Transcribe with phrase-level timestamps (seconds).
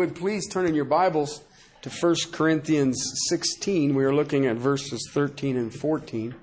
[0.00, 1.42] would, please turn in your Bibles
[1.82, 2.96] to 1 Corinthians
[3.28, 3.94] 16.
[3.94, 6.34] We are looking at verses 13 and 14.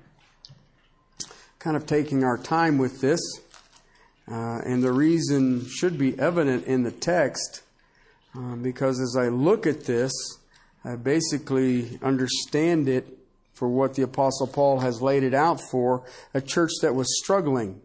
[1.58, 3.18] Kind of taking our time with this.
[4.30, 7.62] Uh, and the reason should be evident in the text
[8.32, 10.12] uh, because as I look at this,
[10.84, 13.08] I basically understand it
[13.54, 17.80] for what the Apostle Paul has laid it out for a church that was struggling,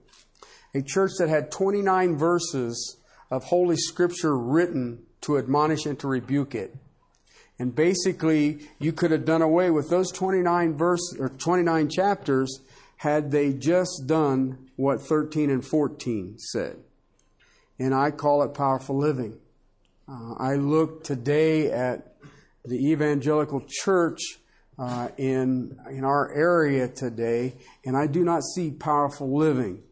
[0.76, 2.98] a church that had 29 verses
[3.32, 6.76] of Holy Scripture written to admonish and to rebuke it.
[7.60, 12.60] And basically, you could have done away with those 29 verse or 29 chapters
[12.98, 16.78] had they just done what 13 and 14 said.
[17.80, 19.38] And I call it powerful living.
[20.08, 22.16] Uh, I look today at
[22.66, 24.20] the evangelical church
[24.78, 29.84] uh, in in our area today, and I do not see powerful living.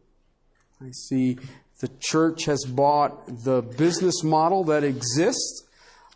[0.80, 1.38] I see
[1.82, 5.66] the church has bought the business model that exists.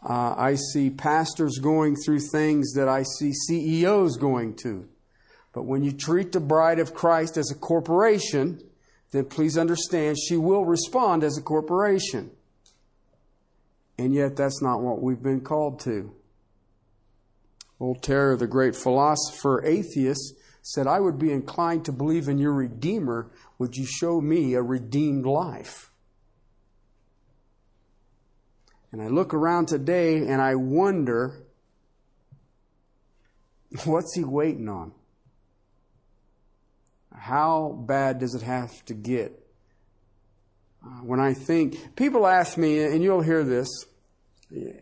[0.09, 4.89] Uh, I see pastors going through things that I see CEOs going to.
[5.53, 8.63] But when you treat the bride of Christ as a corporation,
[9.11, 12.31] then please understand she will respond as a corporation.
[13.99, 16.15] And yet, that's not what we've been called to.
[17.81, 20.35] Voltaire, the great philosopher atheist,
[20.69, 24.63] said, I would be inclined to believe in your Redeemer would you show me a
[24.63, 25.93] redeemed life?
[28.91, 31.45] And I look around today and I wonder
[33.85, 34.91] what's he waiting on?
[37.15, 39.41] How bad does it have to get?
[40.85, 43.69] Uh, when I think, people ask me, and you'll hear this,
[44.51, 44.73] do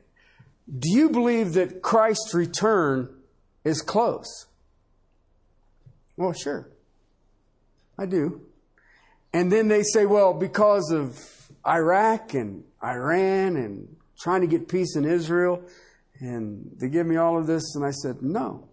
[0.67, 3.15] you believe that Christ's return
[3.65, 4.47] is close?
[6.17, 6.69] Well, sure.
[7.99, 8.43] I do.
[9.33, 11.19] And then they say, well, because of
[11.67, 15.63] Iraq and Iran and trying to get peace in Israel,
[16.21, 18.69] and they give me all of this, and I said, no,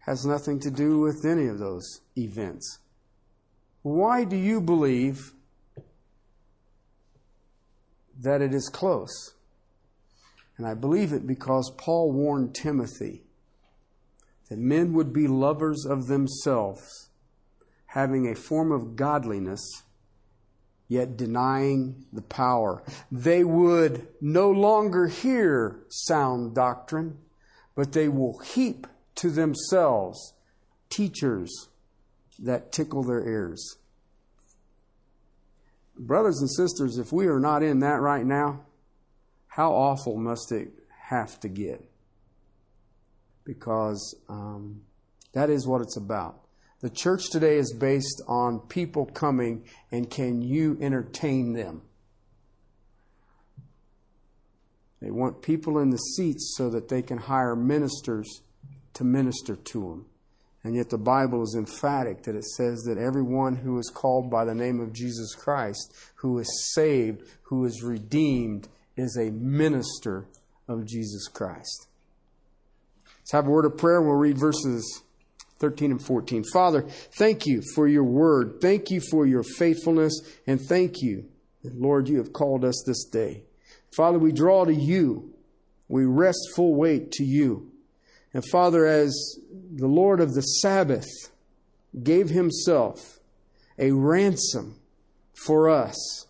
[0.00, 2.78] has nothing to do with any of those events.
[3.82, 5.32] Why do you believe
[8.20, 9.34] that it is close?
[10.58, 13.21] And I believe it because Paul warned Timothy
[14.52, 17.08] that men would be lovers of themselves
[17.86, 19.82] having a form of godliness,
[20.88, 22.82] yet denying the power.
[23.10, 27.16] They would no longer hear sound doctrine,
[27.74, 30.34] but they will heap to themselves
[30.90, 31.68] teachers
[32.38, 33.78] that tickle their ears.
[35.98, 38.66] Brothers and sisters, if we are not in that right now,
[39.46, 40.74] how awful must it
[41.08, 41.91] have to get?
[43.44, 44.82] Because um,
[45.32, 46.40] that is what it's about.
[46.80, 51.82] The church today is based on people coming and can you entertain them?
[55.00, 58.42] They want people in the seats so that they can hire ministers
[58.94, 60.06] to minister to them.
[60.64, 64.44] And yet the Bible is emphatic that it says that everyone who is called by
[64.44, 70.26] the name of Jesus Christ, who is saved, who is redeemed, is a minister
[70.68, 71.88] of Jesus Christ.
[73.32, 73.96] Let's have a word of prayer.
[73.96, 75.02] And we'll read verses
[75.58, 76.44] 13 and 14.
[76.52, 76.82] Father,
[77.16, 78.58] thank you for your word.
[78.60, 80.20] Thank you for your faithfulness.
[80.46, 81.30] And thank you
[81.64, 83.44] Lord, you have called us this day.
[83.96, 85.32] Father, we draw to you.
[85.88, 87.70] We rest full weight to you.
[88.34, 89.14] And Father, as
[89.70, 91.08] the Lord of the Sabbath
[92.02, 93.20] gave himself
[93.78, 94.76] a ransom
[95.32, 96.26] for us,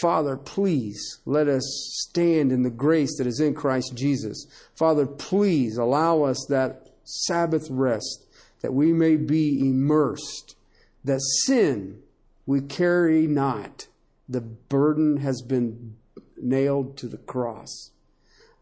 [0.00, 1.64] Father, please let us
[2.08, 4.46] stand in the grace that is in Christ Jesus.
[4.74, 8.26] Father, please allow us that Sabbath rest
[8.60, 10.56] that we may be immersed,
[11.04, 12.02] that sin
[12.46, 13.86] we carry not.
[14.28, 15.96] The burden has been
[16.36, 17.92] nailed to the cross.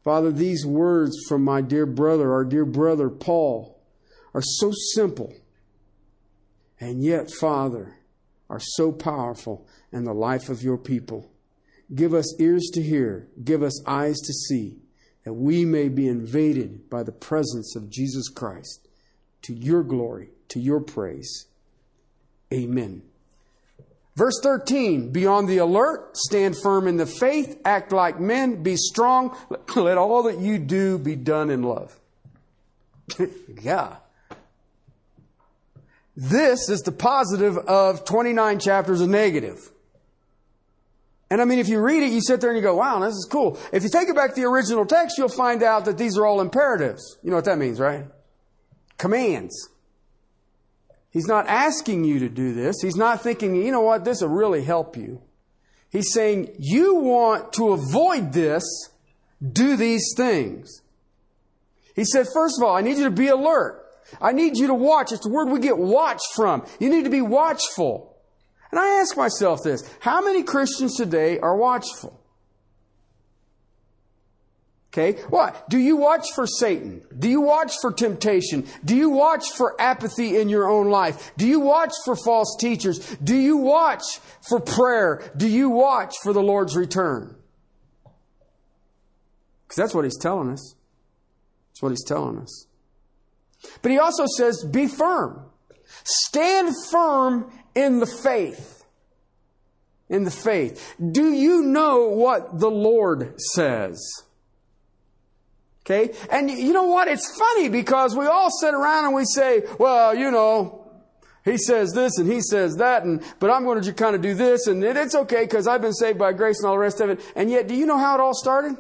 [0.05, 3.81] Father, these words from my dear brother, our dear brother Paul,
[4.35, 5.33] are so simple,
[6.79, 7.97] and yet, Father,
[8.51, 11.31] are so powerful in the life of your people.
[11.95, 14.79] Give us ears to hear, give us eyes to see,
[15.25, 18.89] that we may be invaded by the presence of Jesus Christ
[19.43, 21.47] to your glory, to your praise.
[22.53, 23.03] Amen.
[24.17, 28.77] Verse 13, be on the alert, stand firm in the faith, act like men, be
[28.77, 29.37] strong,
[29.77, 31.99] let all that you do be done in love.
[33.61, 33.97] yeah.
[36.17, 39.71] This is the positive of 29 chapters of negative.
[41.35, 43.15] And I mean, if you read it, you sit there and you go, wow, this
[43.15, 43.59] is cool.
[43.73, 46.25] If you take it back to the original text, you'll find out that these are
[46.25, 47.19] all imperatives.
[47.25, 48.05] You know what that means, right?
[48.99, 49.69] commands.
[51.11, 52.77] He's not asking you to do this.
[52.83, 55.21] He's not thinking, you know what, this will really help you.
[55.91, 58.65] He's saying, you want to avoid this,
[59.41, 60.83] do these things.
[61.95, 63.85] He said, first of all, I need you to be alert.
[64.21, 65.13] I need you to watch.
[65.13, 66.67] It's the word we get watch from.
[66.81, 68.14] You need to be watchful.
[68.75, 72.21] And I ask myself this how many Christians today are watchful?
[74.89, 75.71] Okay, what?
[75.71, 77.03] Do you watch for Satan?
[77.17, 78.67] Do you watch for temptation?
[78.85, 81.31] Do you watch for apathy in your own life?
[81.37, 82.99] Do you watch for false teachers?
[83.23, 84.03] Do you watch
[84.49, 85.23] for prayer?
[85.37, 87.37] Do you watch for the Lord's return?
[89.63, 90.75] Because that's what he's telling us.
[91.71, 92.67] That's what he's telling us.
[93.83, 95.45] But he also says, be firm.
[96.03, 98.85] Stand firm in the faith.
[100.09, 100.95] In the faith.
[100.99, 104.01] Do you know what the Lord says?
[105.85, 106.15] Okay?
[106.31, 107.09] And you know what?
[107.09, 110.85] It's funny because we all sit around and we say, well, you know,
[111.45, 114.23] he says this and he says that, and but I'm going to just kind of
[114.23, 117.03] do this, and it's okay because I've been saved by grace and all the rest
[117.03, 117.21] of it.
[117.37, 118.77] And yet, do you know how it all started?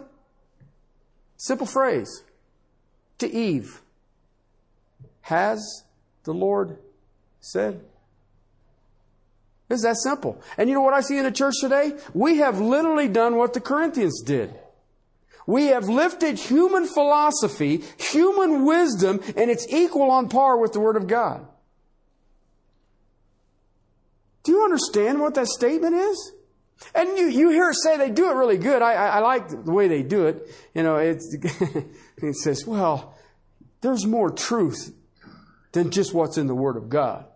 [1.36, 2.22] Simple phrase.
[3.18, 3.82] To Eve.
[5.22, 5.84] Has
[6.24, 6.78] the Lord
[7.40, 7.82] said?
[9.74, 10.40] It's that simple.
[10.56, 11.92] And you know what I see in the church today?
[12.14, 14.54] We have literally done what the Corinthians did.
[15.46, 20.96] We have lifted human philosophy, human wisdom, and it's equal on par with the Word
[20.96, 21.46] of God.
[24.44, 26.32] Do you understand what that statement is?
[26.94, 28.82] And you, you hear it say they do it really good.
[28.82, 30.48] I, I, I like the way they do it.
[30.74, 31.36] You know, it's,
[32.18, 33.14] it says, well,
[33.80, 34.94] there's more truth
[35.72, 37.26] than just what's in the Word of God.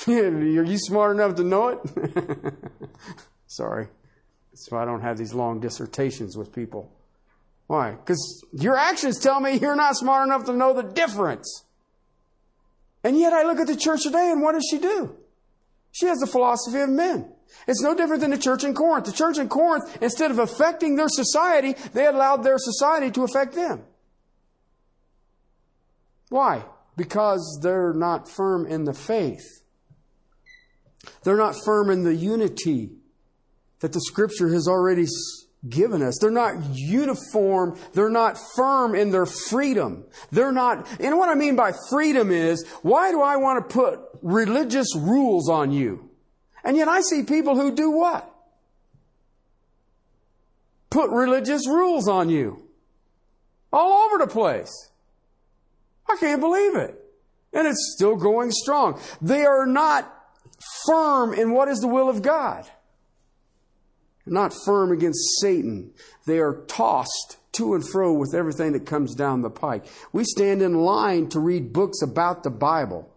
[0.08, 2.54] Are you smart enough to know it?
[3.46, 3.88] Sorry.
[4.54, 6.90] So I don't have these long dissertations with people.
[7.66, 7.92] Why?
[7.92, 11.64] Because your actions tell me you're not smart enough to know the difference.
[13.04, 15.16] And yet I look at the church today and what does she do?
[15.92, 17.32] She has the philosophy of men.
[17.66, 19.06] It's no different than the church in Corinth.
[19.06, 23.54] The church in Corinth, instead of affecting their society, they allowed their society to affect
[23.54, 23.82] them.
[26.28, 26.64] Why?
[26.96, 29.59] Because they're not firm in the faith.
[31.22, 32.90] They're not firm in the unity
[33.80, 35.06] that the scripture has already
[35.68, 36.18] given us.
[36.20, 37.78] They're not uniform.
[37.92, 40.04] They're not firm in their freedom.
[40.30, 44.00] They're not, and what I mean by freedom is, why do I want to put
[44.22, 46.10] religious rules on you?
[46.64, 48.30] And yet I see people who do what?
[50.90, 52.66] Put religious rules on you.
[53.72, 54.90] All over the place.
[56.08, 56.96] I can't believe it.
[57.52, 59.00] And it's still going strong.
[59.22, 60.12] They are not
[60.86, 62.66] firm in what is the will of God
[64.30, 65.90] not firm against Satan.
[66.26, 69.84] They are tossed to and fro with everything that comes down the pike.
[70.12, 73.10] We stand in line to read books about the Bible.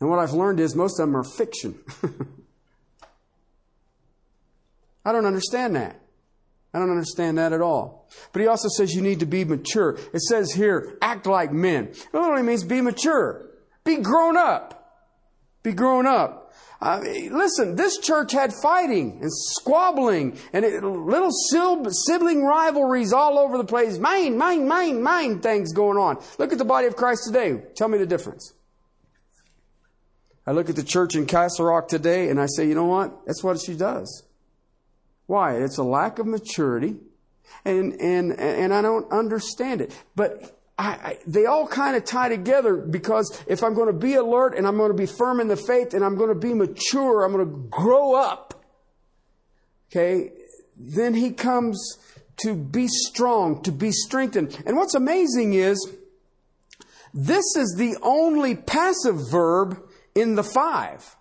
[0.00, 1.78] And what I've learned is most of them are fiction.
[5.04, 6.00] I don't understand that.
[6.74, 8.08] I don't understand that at all.
[8.32, 9.98] But he also says you need to be mature.
[10.12, 11.84] It says here, act like men.
[11.88, 13.46] It literally means be mature.
[13.84, 14.75] Be grown up.
[15.66, 16.52] Be grown up.
[16.80, 17.00] Uh,
[17.32, 23.64] listen, this church had fighting and squabbling and it, little sibling rivalries all over the
[23.64, 23.98] place.
[23.98, 26.22] Mine, mine, mine, mine things going on.
[26.38, 27.64] Look at the body of Christ today.
[27.74, 28.54] Tell me the difference.
[30.46, 33.26] I look at the church in Castle Rock today and I say, you know what?
[33.26, 34.22] That's what she does.
[35.26, 35.56] Why?
[35.56, 36.94] It's a lack of maturity
[37.64, 40.00] and, and, and I don't understand it.
[40.14, 44.14] But I, I, they all kind of tie together because if I'm going to be
[44.14, 46.52] alert and I'm going to be firm in the faith and I'm going to be
[46.52, 48.62] mature, I'm going to grow up,
[49.90, 50.32] okay,
[50.76, 51.98] then he comes
[52.38, 54.62] to be strong, to be strengthened.
[54.66, 55.90] And what's amazing is
[57.14, 59.82] this is the only passive verb
[60.14, 61.16] in the five.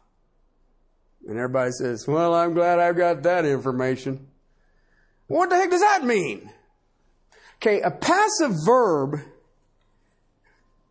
[1.28, 4.28] And everybody says, well, I'm glad I've got that information.
[5.28, 6.52] What the heck does that mean?
[7.56, 9.22] Okay, a passive verb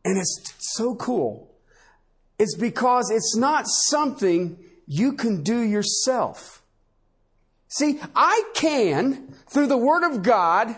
[0.05, 1.51] and it's so cool.
[2.39, 6.63] It's because it's not something you can do yourself.
[7.69, 10.77] See, I can, through the Word of God,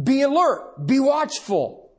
[0.00, 1.90] be alert, be watchful.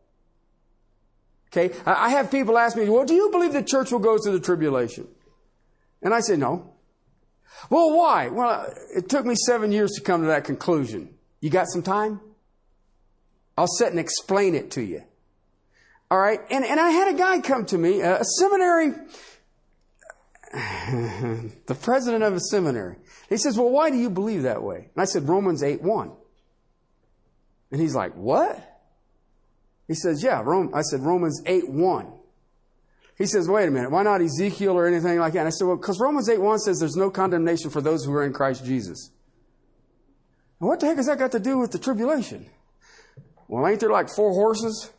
[1.51, 1.75] Okay?
[1.85, 4.45] I have people ask me, well, do you believe the church will go through the
[4.45, 5.07] tribulation?
[6.01, 6.73] And I say, no.
[7.69, 8.27] Well, why?
[8.27, 11.15] Well, it took me seven years to come to that conclusion.
[11.39, 12.19] You got some time?
[13.57, 15.03] I'll sit and explain it to you.
[16.15, 16.39] All right.
[16.49, 18.91] And, and I had a guy come to me, a seminary,
[20.53, 22.95] the president of a seminary.
[23.27, 24.77] He says, well, why do you believe that way?
[24.77, 26.11] And I said, Romans 8 1.
[27.71, 28.57] And he's like, what?
[29.89, 32.13] He says, yeah, Rome, I said, Romans 8 1.
[33.17, 35.39] He says, wait a minute, why not Ezekiel or anything like that?
[35.39, 38.13] And I said, well, because Romans 8 1 says there's no condemnation for those who
[38.13, 39.11] are in Christ Jesus.
[40.61, 42.45] And what the heck has that got to do with the tribulation?
[43.49, 44.91] Well, ain't there like four horses?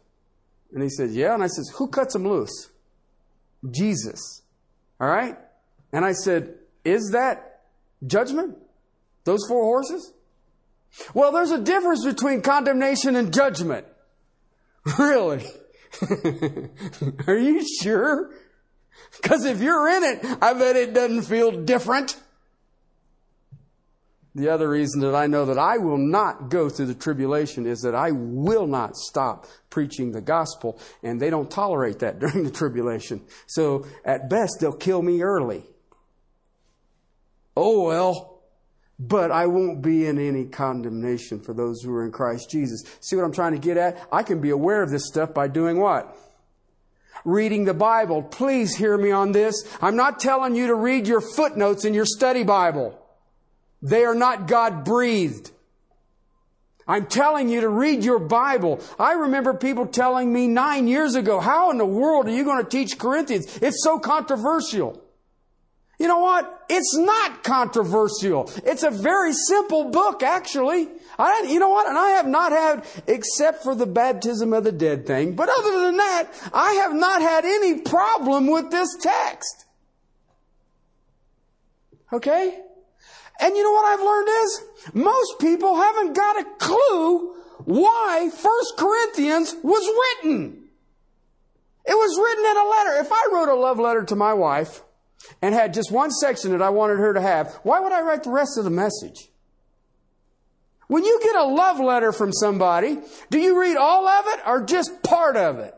[0.76, 1.32] And he said, Yeah.
[1.32, 2.68] And I said, Who cuts them loose?
[3.70, 4.42] Jesus.
[5.00, 5.38] All right?
[5.90, 6.54] And I said,
[6.84, 7.62] Is that
[8.06, 8.58] judgment?
[9.24, 10.12] Those four horses?
[11.14, 13.86] Well, there's a difference between condemnation and judgment.
[14.98, 15.44] Really?
[17.26, 18.30] Are you sure?
[19.20, 22.16] Because if you're in it, I bet it doesn't feel different.
[24.36, 27.80] The other reason that I know that I will not go through the tribulation is
[27.80, 32.50] that I will not stop preaching the gospel, and they don't tolerate that during the
[32.50, 33.22] tribulation.
[33.46, 35.64] So at best, they'll kill me early.
[37.56, 38.42] Oh well.
[38.98, 42.82] But I won't be in any condemnation for those who are in Christ Jesus.
[43.00, 44.06] See what I'm trying to get at?
[44.12, 46.14] I can be aware of this stuff by doing what?
[47.24, 48.22] Reading the Bible.
[48.22, 49.54] Please hear me on this.
[49.80, 53.02] I'm not telling you to read your footnotes in your study Bible.
[53.82, 55.50] They are not God breathed.
[56.88, 58.80] I'm telling you to read your Bible.
[58.98, 62.62] I remember people telling me nine years ago, how in the world are you going
[62.62, 63.58] to teach Corinthians?
[63.60, 65.02] It's so controversial.
[65.98, 66.64] You know what?
[66.68, 68.52] It's not controversial.
[68.64, 70.88] It's a very simple book, actually.
[71.18, 71.88] I, you know what?
[71.88, 75.86] And I have not had, except for the baptism of the dead thing, but other
[75.86, 79.64] than that, I have not had any problem with this text.
[82.12, 82.60] Okay?
[83.40, 84.62] And you know what I've learned is
[84.94, 90.62] most people haven't got a clue why First Corinthians was written.
[91.84, 93.00] It was written in a letter.
[93.00, 94.82] If I wrote a love letter to my wife
[95.42, 98.24] and had just one section that I wanted her to have, why would I write
[98.24, 99.28] the rest of the message?
[100.88, 102.98] When you get a love letter from somebody,
[103.30, 105.74] do you read all of it or just part of it?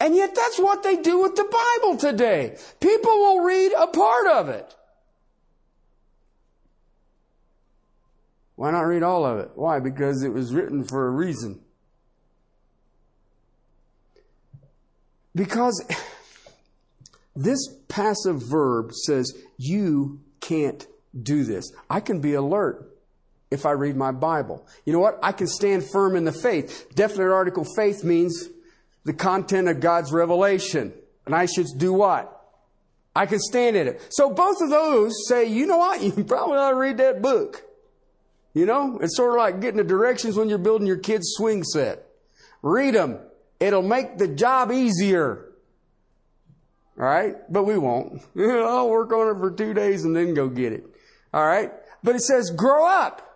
[0.00, 2.56] And yet that's what they do with the Bible today.
[2.80, 4.74] People will read a part of it.
[8.62, 9.50] Why not read all of it?
[9.56, 9.80] Why?
[9.80, 11.58] Because it was written for a reason.
[15.34, 15.84] Because
[17.34, 20.86] this passive verb says, you can't
[21.20, 21.72] do this.
[21.90, 22.88] I can be alert
[23.50, 24.64] if I read my Bible.
[24.86, 25.18] You know what?
[25.24, 26.86] I can stand firm in the faith.
[26.94, 28.48] Definite article faith means
[29.02, 30.92] the content of God's revelation.
[31.26, 32.30] And I should do what?
[33.12, 34.06] I can stand in it.
[34.10, 36.00] So both of those say, you know what?
[36.16, 37.64] You probably ought to read that book.
[38.54, 41.64] You know, it's sort of like getting the directions when you're building your kid's swing
[41.64, 42.06] set.
[42.60, 43.18] Read them.
[43.60, 45.52] It'll make the job easier.
[46.98, 47.36] All right?
[47.50, 48.22] But we won't.
[48.38, 50.84] I'll work on it for two days and then go get it.
[51.32, 51.72] All right?
[52.02, 53.28] But it says grow up.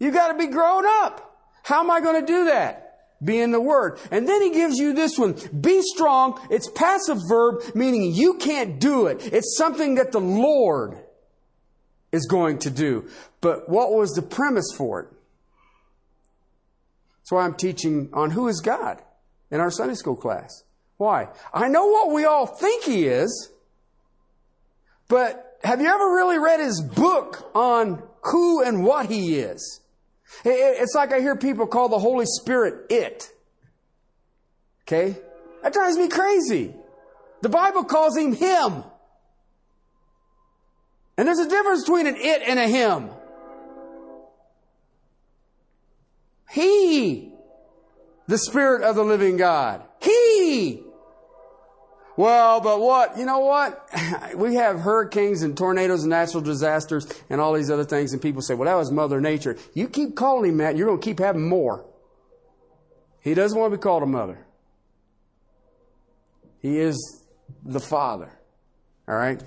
[0.00, 1.24] You gotta be grown up.
[1.62, 2.84] How am I gonna do that?
[3.22, 3.98] Be in the Word.
[4.10, 5.36] And then he gives you this one.
[5.60, 6.40] Be strong.
[6.50, 9.32] It's passive verb, meaning you can't do it.
[9.32, 10.98] It's something that the Lord
[12.12, 13.08] is going to do.
[13.40, 15.08] But what was the premise for it?
[17.18, 19.02] That's why I'm teaching on who is God
[19.50, 20.64] in our Sunday school class.
[20.96, 21.28] Why?
[21.52, 23.50] I know what we all think He is,
[25.08, 29.80] but have you ever really read His book on who and what He is?
[30.44, 33.30] It's like I hear people call the Holy Spirit it.
[34.86, 35.16] Okay?
[35.62, 36.74] That drives me crazy.
[37.42, 38.84] The Bible calls Him Him.
[41.18, 43.10] And there's a difference between an it and a him.
[46.48, 47.32] He,
[48.28, 49.82] the Spirit of the living God.
[50.00, 50.80] He.
[52.16, 53.18] Well, but what?
[53.18, 53.84] You know what?
[54.36, 58.42] We have hurricanes and tornadoes and natural disasters and all these other things, and people
[58.42, 59.56] say, well, that was Mother Nature.
[59.74, 61.84] You keep calling him that, you're going to keep having more.
[63.20, 64.46] He doesn't want to be called a mother.
[66.60, 67.24] He is
[67.64, 68.30] the Father.
[69.08, 69.42] All right?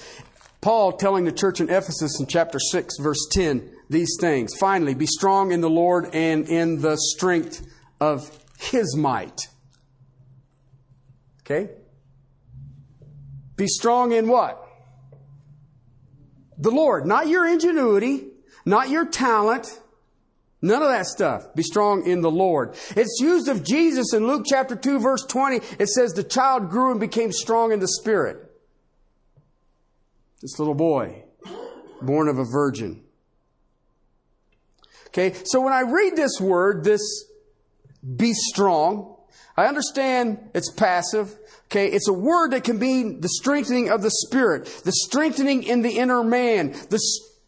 [0.61, 4.53] Paul telling the church in Ephesus in chapter 6, verse 10, these things.
[4.59, 7.65] Finally, be strong in the Lord and in the strength
[7.99, 9.39] of his might.
[11.41, 11.71] Okay?
[13.55, 14.63] Be strong in what?
[16.59, 17.07] The Lord.
[17.07, 18.27] Not your ingenuity,
[18.65, 19.79] not your talent,
[20.61, 21.55] None of that stuff.
[21.55, 22.75] Be strong in the Lord.
[22.95, 25.55] It's used of Jesus in Luke chapter 2 verse 20.
[25.79, 28.50] It says the child grew and became strong in the spirit.
[30.41, 31.23] This little boy,
[32.01, 33.03] born of a virgin.
[35.07, 37.01] Okay, so when I read this word, this
[38.15, 39.17] be strong,
[39.55, 41.37] I understand it's passive.
[41.65, 45.81] Okay, it's a word that can mean the strengthening of the spirit, the strengthening in
[45.81, 46.99] the inner man, the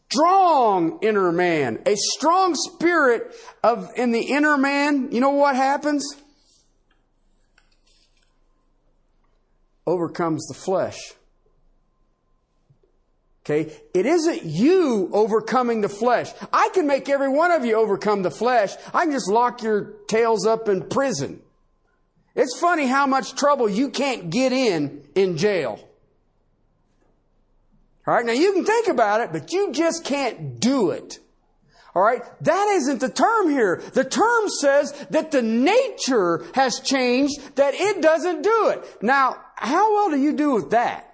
[0.10, 1.82] strong inner man.
[1.86, 3.34] A strong spirit
[3.64, 6.06] of in the inner man, you know what happens?
[9.88, 11.14] Overcomes the flesh.
[13.46, 13.74] Okay?
[13.94, 16.32] It isn't you overcoming the flesh.
[16.52, 18.74] I can make every one of you overcome the flesh.
[18.94, 21.42] I can just lock your tails up in prison.
[22.36, 25.80] It's funny how much trouble you can't get in in jail.
[28.08, 31.20] All right, now you can think about it, but you just can't do it.
[31.96, 33.82] All right, that isn't the term here.
[33.94, 39.04] The term says that the nature has changed, that it doesn't do it.
[39.04, 41.12] Now, how well do you do with that?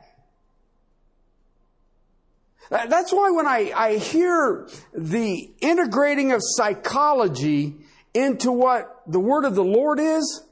[2.71, 7.75] Uh, that's why when I, I hear the integrating of psychology
[8.13, 10.43] into what the word of the Lord is,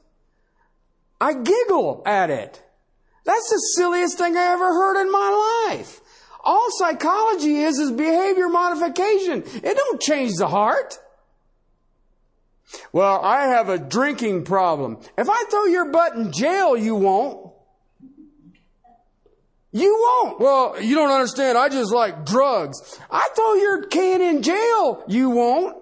[1.20, 2.62] I giggle at it.
[3.24, 6.00] That's the silliest thing I ever heard in my life.
[6.42, 9.42] All psychology is is behavior modification.
[9.46, 10.98] It don't change the heart.
[12.92, 14.98] Well, I have a drinking problem.
[15.16, 17.47] If I throw your butt in jail, you won't.
[19.70, 20.40] You won't.
[20.40, 21.58] Well, you don't understand.
[21.58, 22.98] I just like drugs.
[23.10, 25.04] I throw your can in jail.
[25.08, 25.76] You won't.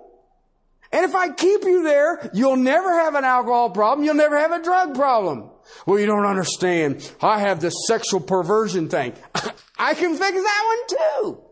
[0.92, 4.04] And if I keep you there, you'll never have an alcohol problem.
[4.04, 5.50] You'll never have a drug problem.
[5.84, 7.12] Well, you don't understand.
[7.20, 9.14] I have this sexual perversion thing.
[9.78, 11.42] I can fix that one too.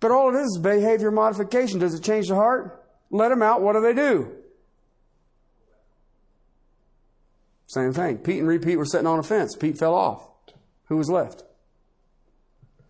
[0.00, 1.80] But all it is is behavior modification.
[1.80, 2.84] Does it change the heart?
[3.10, 3.62] Let them out.
[3.62, 4.37] What do they do?
[7.68, 8.18] Same thing.
[8.18, 9.54] Pete and repeat were sitting on a fence.
[9.54, 10.26] Pete fell off.
[10.86, 11.44] Who was left?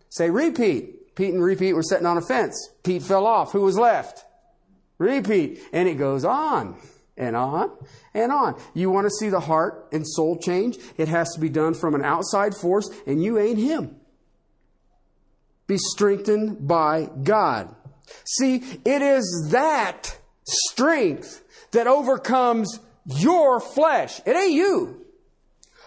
[0.09, 1.15] Say repeat.
[1.15, 2.55] Pete and repeat were sitting on a fence.
[2.83, 3.51] Pete fell off.
[3.51, 4.23] Who was left?
[4.97, 5.59] Repeat.
[5.73, 6.77] And it goes on
[7.17, 7.71] and on
[8.13, 8.59] and on.
[8.73, 10.77] You want to see the heart and soul change?
[10.97, 13.97] It has to be done from an outside force, and you ain't him.
[15.67, 17.75] Be strengthened by God.
[18.25, 24.19] See, it is that strength that overcomes your flesh.
[24.25, 25.05] It ain't you.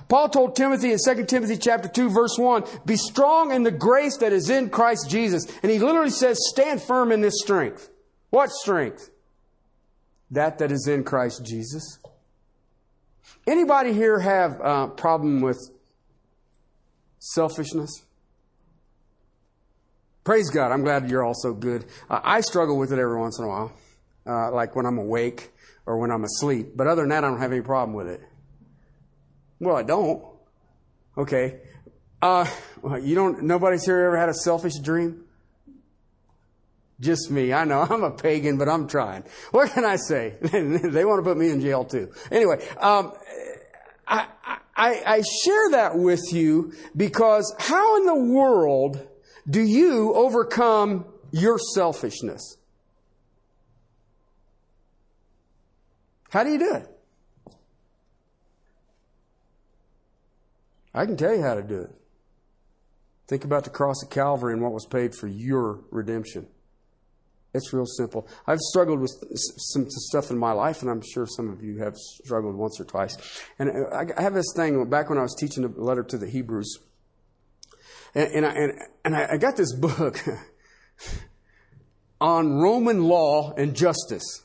[0.08, 4.18] Paul told Timothy in 2 Timothy chapter 2 verse 1, be strong in the grace
[4.18, 5.46] that is in Christ Jesus.
[5.62, 7.88] And he literally says, stand firm in this strength.
[8.30, 9.10] What strength?
[10.30, 11.98] That that is in Christ Jesus.
[13.46, 15.58] Anybody here have a problem with
[17.18, 18.04] selfishness?
[20.24, 20.72] Praise God.
[20.72, 21.84] I'm glad you're all so good.
[22.08, 23.72] Uh, I struggle with it every once in a while,
[24.26, 25.52] uh, like when I'm awake
[25.86, 26.72] or when I'm asleep.
[26.76, 28.20] But other than that, I don't have any problem with it.
[29.58, 30.24] Well, I don't.
[31.16, 31.60] Okay.
[32.20, 32.46] Uh,
[33.02, 35.24] you don't, nobody's here ever had a selfish dream?
[37.00, 37.52] Just me.
[37.52, 39.24] I know I'm a pagan, but I'm trying.
[39.50, 40.34] What can I say?
[40.40, 42.12] they want to put me in jail too.
[42.30, 43.12] Anyway, um,
[44.06, 44.26] I,
[44.76, 49.06] I, I share that with you because how in the world
[49.48, 52.56] do you overcome your selfishness?
[56.32, 56.88] How do you do it?
[60.94, 61.90] I can tell you how to do it.
[63.28, 66.46] Think about the cross of Calvary and what was paid for your redemption.
[67.52, 68.26] It's real simple.
[68.46, 71.96] I've struggled with some stuff in my life, and I'm sure some of you have
[71.98, 73.14] struggled once or twice.
[73.58, 76.30] And uh, I have this thing back when I was teaching the letter to the
[76.30, 76.78] Hebrews,
[78.14, 78.72] and, and I, and,
[79.04, 80.18] and I got this book
[82.22, 84.44] on Roman law and justice.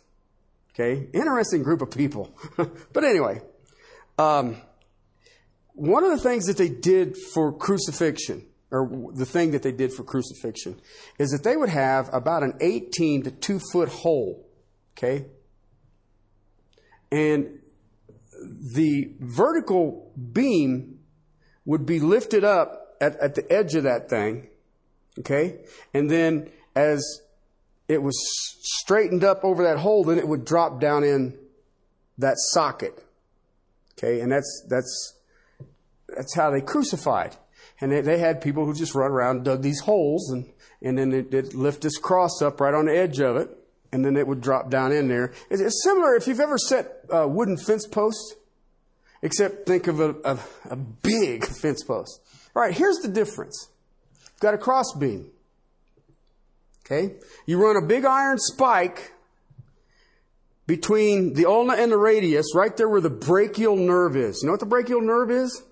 [0.79, 2.31] Okay, interesting group of people.
[2.93, 3.41] but anyway,
[4.19, 4.57] um,
[5.73, 9.91] one of the things that they did for crucifixion, or the thing that they did
[9.91, 10.79] for crucifixion,
[11.17, 14.47] is that they would have about an 18 to 2 foot hole.
[14.95, 15.25] Okay?
[17.11, 17.59] And
[18.75, 20.99] the vertical beam
[21.65, 24.47] would be lifted up at, at the edge of that thing.
[25.19, 25.59] Okay?
[25.93, 27.21] And then as
[27.88, 28.17] it was
[28.62, 31.38] straightened up over that hole, then it would drop down in
[32.17, 33.04] that socket.
[33.97, 35.15] Okay, and that's that's
[36.10, 37.36] that's how they crucified.
[37.80, 41.13] And they, they had people who just run around, dug these holes, and and then
[41.13, 43.50] it, it lift this cross up right on the edge of it,
[43.91, 45.34] and then it would drop down in there.
[45.50, 48.36] It's, it's similar if you've ever set a wooden fence post,
[49.21, 52.21] except think of a, a, a big fence post.
[52.56, 53.69] All right, here's the difference.
[54.34, 55.32] You've got a cross beam.
[56.89, 57.15] Okay?
[57.45, 59.12] You run a big iron spike
[60.65, 64.41] between the ulna and the radius, right there where the brachial nerve is.
[64.41, 65.63] You know what the brachial nerve is?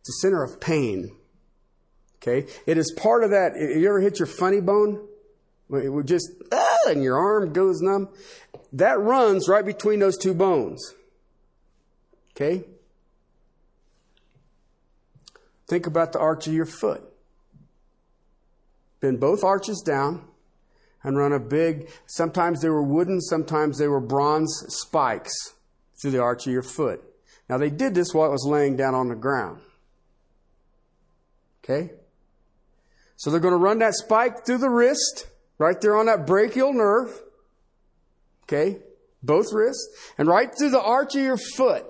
[0.00, 1.16] It's a center of pain.
[2.16, 2.48] Okay?
[2.66, 3.56] It is part of that.
[3.56, 5.06] You ever hit your funny bone?
[5.70, 8.08] It would just, ah, and your arm goes numb.
[8.72, 10.94] That runs right between those two bones.
[12.32, 12.64] Okay?
[15.68, 17.02] Think about the arch of your foot
[19.00, 20.24] bend both arches down
[21.02, 25.32] and run a big, sometimes they were wooden, sometimes they were bronze spikes
[26.00, 27.02] through the arch of your foot.
[27.48, 29.60] Now they did this while it was laying down on the ground.
[31.62, 31.92] Okay?
[33.16, 35.26] So they're going to run that spike through the wrist,
[35.58, 37.22] right there on that brachial nerve.
[38.44, 38.78] Okay?
[39.22, 39.88] Both wrists.
[40.18, 41.84] And right through the arch of your foot.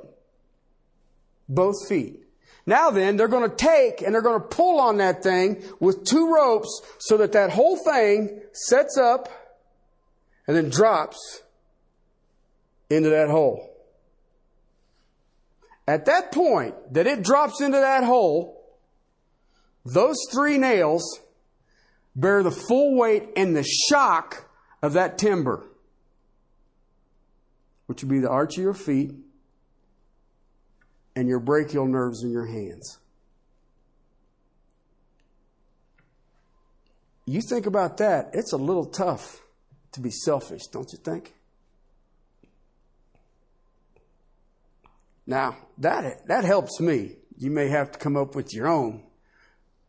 [1.49, 2.26] Both feet.
[2.64, 6.05] Now then, they're going to take and they're going to pull on that thing with
[6.05, 9.29] two ropes so that that whole thing sets up
[10.47, 11.42] and then drops
[12.88, 13.73] into that hole.
[15.88, 18.64] At that point that it drops into that hole,
[19.85, 21.21] those three nails
[22.16, 24.49] bear the full weight and the shock
[24.83, 25.64] of that timber,
[27.87, 29.12] which would be the arch of your feet
[31.16, 32.98] and your brachial nerves in your hands.
[37.24, 39.42] You think about that, it's a little tough
[39.92, 41.35] to be selfish, don't you think?
[45.26, 47.16] Now, that, that helps me.
[47.37, 49.02] You may have to come up with your own.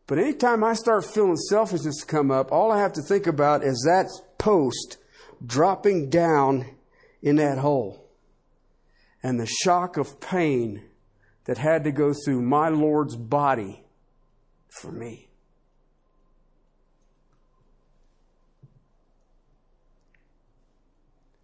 [0.08, 3.84] But anytime I start feeling selfishness come up, all I have to think about is
[3.86, 4.96] that post
[5.44, 6.66] dropping down
[7.22, 8.04] in that hole.
[9.22, 10.82] And the shock of pain
[11.48, 13.82] that had to go through my Lord's body
[14.68, 15.30] for me.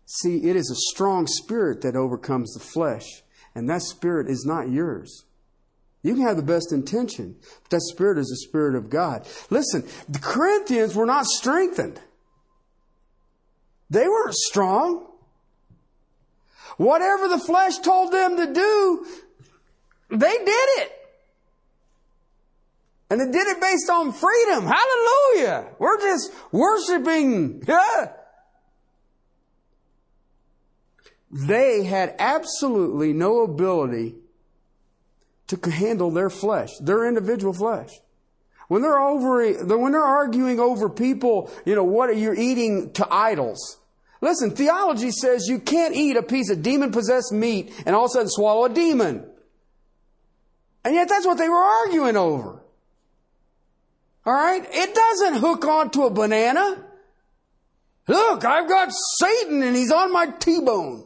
[0.05, 3.23] See, it is a strong spirit that overcomes the flesh,
[3.55, 5.25] and that spirit is not yours.
[6.03, 9.27] You can have the best intention, but that spirit is the spirit of God.
[9.49, 11.99] Listen, the Corinthians were not strengthened.
[13.89, 15.07] They weren't strong.
[16.77, 19.07] Whatever the flesh told them to do,
[20.11, 20.93] they did it.
[23.11, 24.67] And they did it based on freedom.
[24.67, 25.67] Hallelujah.
[25.79, 27.63] We're just worshiping.
[27.67, 28.13] Yeah.
[31.37, 34.15] They had absolutely no ability
[35.49, 37.91] to handle their flesh, their individual flesh.
[38.69, 43.07] When they're over, when they're arguing over people, you know, what are you eating to
[43.13, 43.79] idols?
[44.21, 48.11] Listen, theology says you can't eat a piece of demon possessed meat and all of
[48.11, 49.29] a sudden swallow a demon.
[50.85, 52.63] And yet that's what they were arguing over.
[54.27, 54.67] Alright?
[54.71, 56.85] It doesn't hook onto a banana.
[58.07, 61.05] Look, I've got Satan and he's on my T-bone.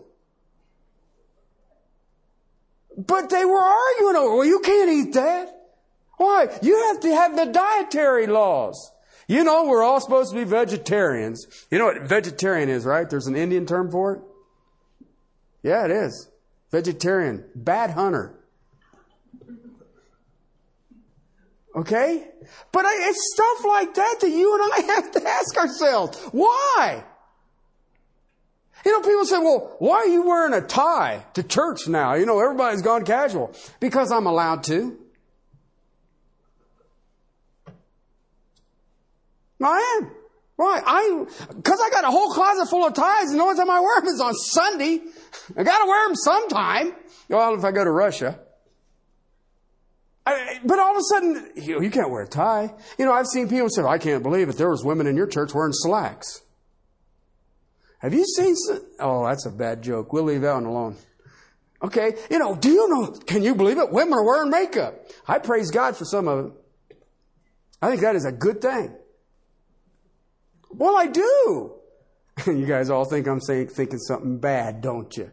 [2.97, 5.55] But they were arguing over, well, you can't eat that.
[6.17, 6.49] Why?
[6.63, 8.91] You have to have the dietary laws.
[9.29, 11.47] You know, we're all supposed to be vegetarians.
[11.71, 13.09] You know what vegetarian is, right?
[13.09, 14.21] There's an Indian term for it.
[15.63, 16.29] Yeah, it is.
[16.73, 17.45] Vegetarian.
[17.55, 18.38] Bad hunter.
[21.79, 22.27] Okay?
[22.73, 26.19] But it's stuff like that that you and I have to ask ourselves.
[26.33, 27.05] Why?
[28.85, 32.15] You know, people say, well, why are you wearing a tie to church now?
[32.15, 33.55] You know, everybody's gone casual.
[33.79, 34.99] Because I'm allowed to.
[39.63, 40.11] I am.
[40.57, 40.83] Why?
[40.85, 41.25] I,
[41.63, 44.01] cause I got a whole closet full of ties and the only time I wear
[44.01, 45.01] them is on Sunday.
[45.57, 46.95] I gotta wear them sometime.
[47.29, 48.41] Well, if I go to Russia.
[50.65, 52.75] But all of a sudden, you, you can't wear a tie.
[52.99, 54.57] You know, I've seen people say, oh, I can't believe it.
[54.57, 56.43] There was women in your church wearing slacks.
[57.99, 58.55] Have you seen?
[59.01, 60.13] Oh, that's a bad joke.
[60.13, 60.97] We'll leave that one alone.
[61.83, 62.15] Okay.
[62.31, 63.91] You know, do you know, can you believe it?
[63.91, 65.07] Women are wearing makeup.
[65.27, 66.53] I praise God for some of it.
[67.81, 68.95] I think that is a good thing.
[70.71, 71.75] Well, I do.
[72.47, 75.31] And you guys all think I'm saying, thinking something bad, don't you?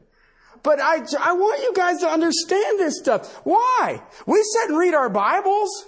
[0.66, 3.32] But I, I want you guys to understand this stuff.
[3.46, 4.02] Why?
[4.26, 5.86] We sit and read our Bibles.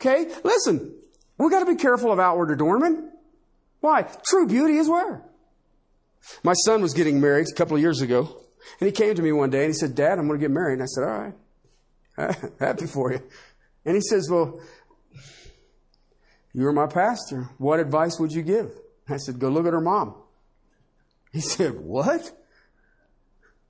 [0.00, 0.34] Okay?
[0.42, 0.96] Listen,
[1.38, 3.12] we gotta be careful of outward adornment.
[3.78, 4.08] Why?
[4.26, 5.22] True beauty is where?
[6.42, 8.42] My son was getting married a couple of years ago,
[8.80, 10.50] and he came to me one day and he said, Dad, I'm going to get
[10.50, 10.80] married.
[10.80, 11.32] And I said, All
[12.18, 13.22] right, happy for you.
[13.84, 14.60] And he says, Well,
[16.52, 17.50] you're my pastor.
[17.58, 18.72] What advice would you give?
[19.08, 20.16] I said, Go look at her mom.
[21.32, 22.32] He said, What?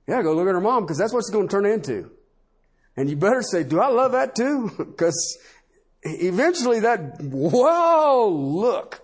[0.09, 2.09] Yeah, go look at her mom because that's what she's going to turn into.
[2.97, 4.71] And you better say, Do I love that too?
[4.77, 5.37] Because
[6.01, 9.01] eventually that, whoa, look.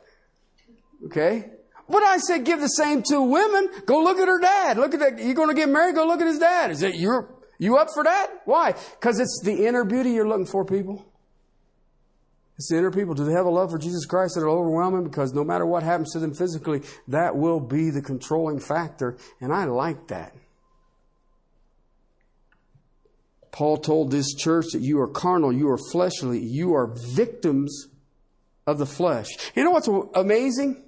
[1.06, 1.52] Okay?
[1.88, 3.70] But I said, give the same to women.
[3.86, 4.78] Go look at her dad.
[4.78, 5.20] Look at that.
[5.20, 5.94] You're going to get married.
[5.94, 6.72] Go look at his dad.
[6.72, 7.28] Is it you?
[7.60, 8.42] You up for that?
[8.46, 8.72] Why?
[8.72, 11.06] Because it's the inner beauty you're looking for, people.
[12.58, 13.14] It's the inner people.
[13.14, 15.04] Do they have a love for Jesus Christ that are overwhelming?
[15.04, 19.18] Because no matter what happens to them physically, that will be the controlling factor.
[19.40, 20.34] And I like that.
[23.56, 27.88] Paul told this church that you are carnal, you are fleshly, you are victims
[28.68, 29.28] of the flesh.
[29.56, 30.84] You know what's amazing?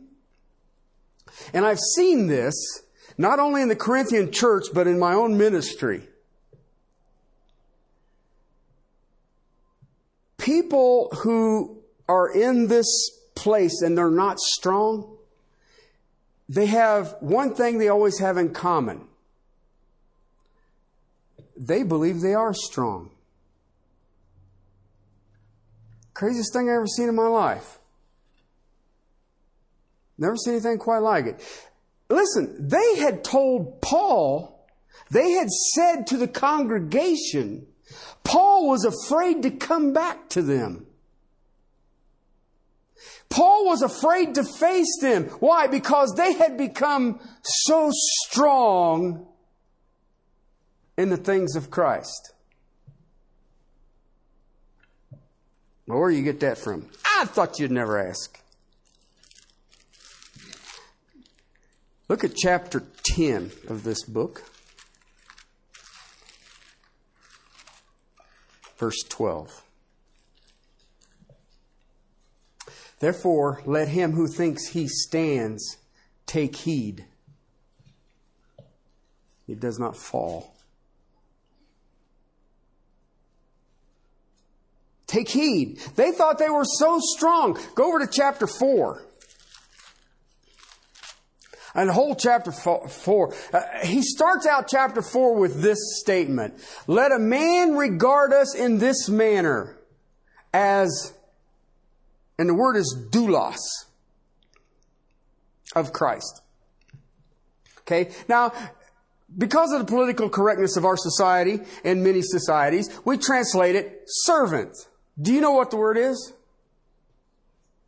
[1.53, 2.53] And I've seen this
[3.17, 6.07] not only in the Corinthian church, but in my own ministry.
[10.47, 11.77] people who
[12.07, 12.87] are in this
[13.35, 15.17] place and they're not strong,
[16.47, 19.06] they have one thing they always have in common.
[21.57, 23.09] They believe they are strong.
[26.13, 27.79] Craziest thing I ever seen in my life.
[30.17, 31.67] Never seen anything quite like it.
[32.09, 34.67] Listen, they had told Paul,
[35.11, 37.67] they had said to the congregation,
[38.23, 40.87] Paul was afraid to come back to them.
[43.29, 45.25] Paul was afraid to face them.
[45.39, 45.67] Why?
[45.67, 49.27] Because they had become so strong
[50.97, 52.33] in the things of Christ.
[55.85, 56.89] Well, where you get that from?
[57.17, 58.41] I thought you'd never ask.
[62.09, 64.43] Look at chapter 10 of this book,
[68.77, 69.63] verse 12.
[72.99, 75.77] Therefore, let him who thinks he stands
[76.25, 77.05] take heed.
[79.45, 80.56] He does not fall.
[85.07, 85.79] Take heed.
[85.95, 87.57] They thought they were so strong.
[87.75, 89.03] Go over to chapter 4.
[91.73, 96.55] And whole chapter 4, uh, he starts out chapter 4 with this statement
[96.87, 99.77] Let a man regard us in this manner
[100.53, 101.13] as
[102.39, 103.57] and the word is doulos
[105.75, 106.41] of Christ.
[107.81, 108.11] Okay?
[108.27, 108.53] Now,
[109.35, 114.75] because of the political correctness of our society and many societies, we translate it servant.
[115.19, 116.33] Do you know what the word is?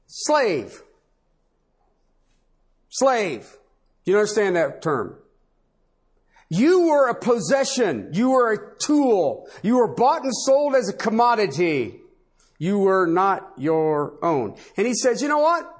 [0.07, 0.81] Slave.
[2.89, 3.57] Slave.
[4.03, 5.15] Do you understand that term?
[6.49, 8.09] You were a possession.
[8.13, 9.47] You were a tool.
[9.61, 11.99] You were bought and sold as a commodity.
[12.57, 14.55] You were not your own.
[14.75, 15.71] And he says, you know what?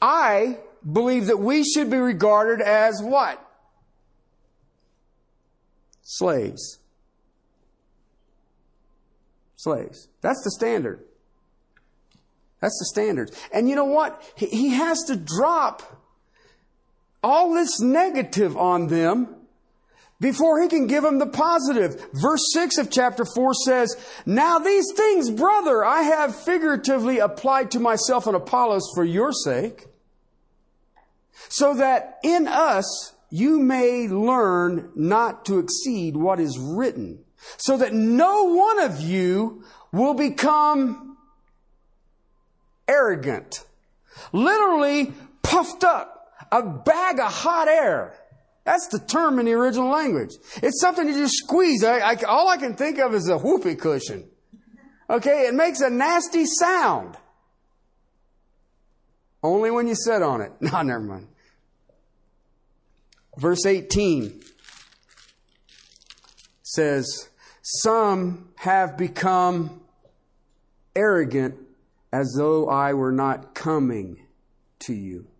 [0.00, 0.58] I
[0.90, 3.44] believe that we should be regarded as what?
[6.02, 6.78] Slaves.
[9.60, 10.08] Slaves.
[10.22, 11.04] That's the standard.
[12.62, 13.30] That's the standard.
[13.52, 14.22] And you know what?
[14.34, 15.82] He has to drop
[17.22, 19.36] all this negative on them
[20.18, 22.02] before he can give them the positive.
[22.14, 27.80] Verse 6 of chapter 4 says, Now these things, brother, I have figuratively applied to
[27.80, 29.88] myself and Apollos for your sake,
[31.50, 37.92] so that in us you may learn not to exceed what is written, so that
[37.92, 41.16] no one of you will become
[42.86, 43.64] arrogant,
[44.32, 48.14] literally puffed up, a bag of hot air.
[48.64, 50.30] That's the term in the original language.
[50.62, 51.82] It's something you just squeeze.
[51.82, 54.28] I, I, all I can think of is a whoopee cushion.
[55.08, 57.16] Okay, it makes a nasty sound.
[59.42, 60.52] Only when you sit on it.
[60.60, 61.28] No, never mind.
[63.36, 64.42] Verse 18
[66.62, 67.29] says,
[67.72, 69.80] Some have become
[70.96, 71.56] arrogant
[72.12, 74.26] as though I were not coming
[74.80, 75.30] to you.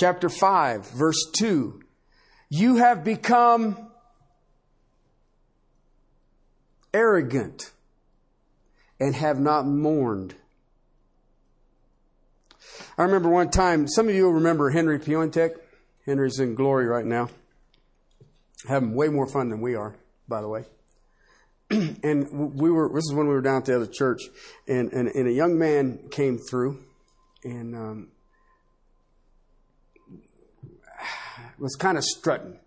[0.00, 1.78] chapter 5, verse 2.
[2.48, 3.90] You have become
[6.94, 7.70] arrogant
[8.98, 10.34] and have not mourned.
[12.96, 15.50] I remember one time, some of you will remember Henry Piontek.
[16.06, 17.28] Henry's in glory right now.
[18.68, 19.96] Having way more fun than we are,
[20.28, 20.64] by the way.
[21.70, 24.22] and we were, this is when we were down at the other church,
[24.66, 26.82] and, and, and a young man came through,
[27.44, 28.08] and um,
[31.60, 32.58] was kind of strutting,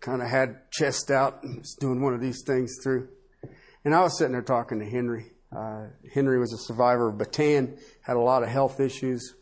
[0.00, 3.08] kind of had chest out, and was doing one of these things through.
[3.84, 5.32] And I was sitting there talking to Henry.
[5.54, 9.34] Uh, Henry was a survivor of Bataan, had a lot of health issues,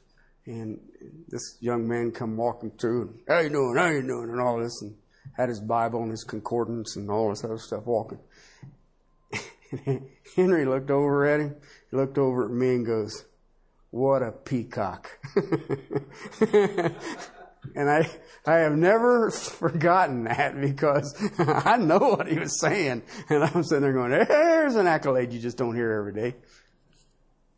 [0.46, 0.80] and
[1.28, 4.58] this young man come walking through, and, how you doing, how you doing, and all
[4.58, 4.94] this, and
[5.40, 8.18] had his Bible and his concordance and all this other stuff walking.
[10.36, 11.56] Henry looked over at him,
[11.90, 13.24] he looked over at me and goes,
[13.90, 15.18] what a peacock.
[17.74, 18.10] And I,
[18.46, 23.02] I have never forgotten that because I know what he was saying.
[23.28, 26.36] And I'm sitting there going, there's an accolade you just don't hear every day.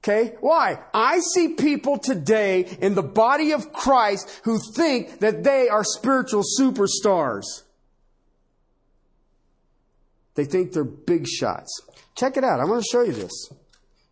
[0.00, 0.34] Okay?
[0.40, 0.80] Why?
[0.92, 6.42] I see people today in the body of Christ who think that they are spiritual
[6.58, 7.62] superstars.
[10.34, 11.82] They think they're big shots.
[12.14, 12.60] Check it out.
[12.60, 13.52] I'm going to show you this.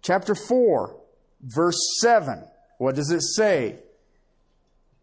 [0.03, 0.97] Chapter 4,
[1.43, 2.45] verse 7.
[2.79, 3.79] What does it say?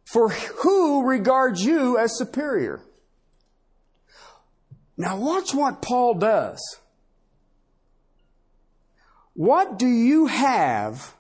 [0.05, 2.81] For who regards you as superior?
[4.95, 6.59] Now watch what Paul does.
[9.33, 11.13] What do you have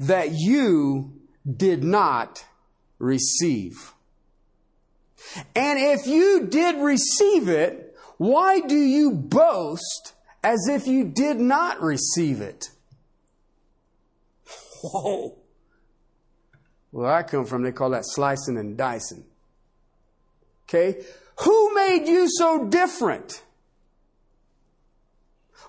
[0.00, 1.12] that you
[1.46, 2.44] did not
[2.98, 3.92] receive?
[5.54, 7.89] And if you did receive it,
[8.20, 10.12] why do you boast
[10.44, 12.68] as if you did not receive it?
[14.82, 15.38] Whoa.
[16.90, 19.24] Where I come from, they call that slicing and dicing.
[20.68, 21.02] Okay?
[21.44, 23.42] Who made you so different?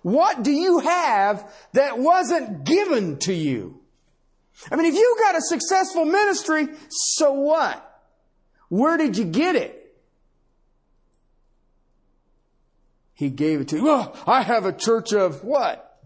[0.02, 3.80] What do you have that wasn't given to you?
[4.70, 8.04] I mean, if you got a successful ministry, so what?
[8.68, 9.81] Where did you get it?
[13.22, 13.88] He gave it to you.
[13.88, 16.00] Oh, I have a church of what?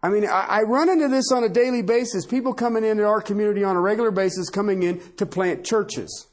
[0.00, 2.24] I mean, I, I, run into this on a daily basis.
[2.24, 6.28] People coming into our community on a regular basis, coming in to plant churches.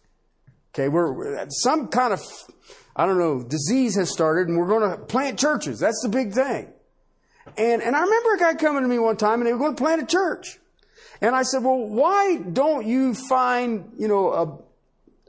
[0.76, 2.21] Okay, we're some kind of
[2.95, 5.80] I don't know disease has started, and we're going to plant churches.
[5.80, 6.67] That's the big thing.
[7.58, 9.76] And and I remember a guy coming to me one time, and they were going
[9.76, 10.60] to plant a church.
[11.19, 14.63] And I said, well, why don't you find you know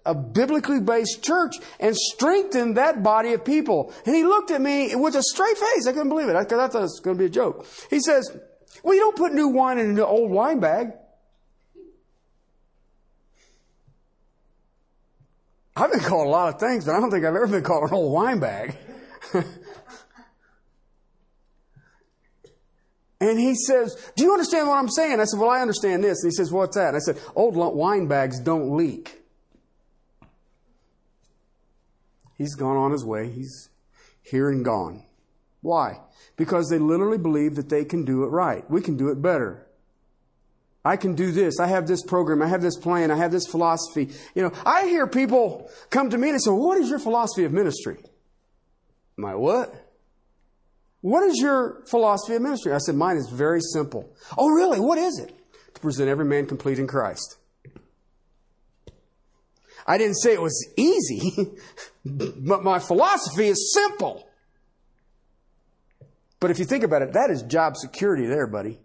[0.06, 3.92] a biblically based church and strengthen that body of people.
[4.04, 5.86] And he looked at me with a straight face.
[5.86, 6.36] I couldn't believe it.
[6.36, 7.66] I thought it was going to be a joke.
[7.90, 8.36] He says,
[8.82, 10.92] well, you don't put new wine in an old wine bag.
[15.76, 17.90] I've been called a lot of things, but I don't think I've ever been called
[17.90, 18.76] an old wine bag.
[23.20, 25.18] and he says, Do you understand what I'm saying?
[25.18, 26.22] I said, Well, I understand this.
[26.22, 26.94] And he says, What's that?
[26.94, 29.23] And I said, Old wine bags don't leak.
[32.36, 33.30] He's gone on his way.
[33.30, 33.70] He's
[34.22, 35.04] here and gone.
[35.60, 36.00] Why?
[36.36, 38.68] Because they literally believe that they can do it right.
[38.70, 39.66] We can do it better.
[40.84, 41.58] I can do this.
[41.58, 42.42] I have this program.
[42.42, 43.10] I have this plan.
[43.10, 44.10] I have this philosophy.
[44.34, 47.52] You know, I hear people come to me and say, what is your philosophy of
[47.52, 47.96] ministry?
[49.16, 49.72] My what?
[51.00, 52.72] What is your philosophy of ministry?
[52.72, 54.14] I said, mine is very simple.
[54.36, 54.80] Oh, really?
[54.80, 55.34] What is it?
[55.74, 57.38] To present every man complete in Christ.
[59.86, 61.52] I didn't say it was easy,
[62.04, 64.26] but my philosophy is simple.
[66.40, 68.78] But if you think about it, that is job security there, buddy.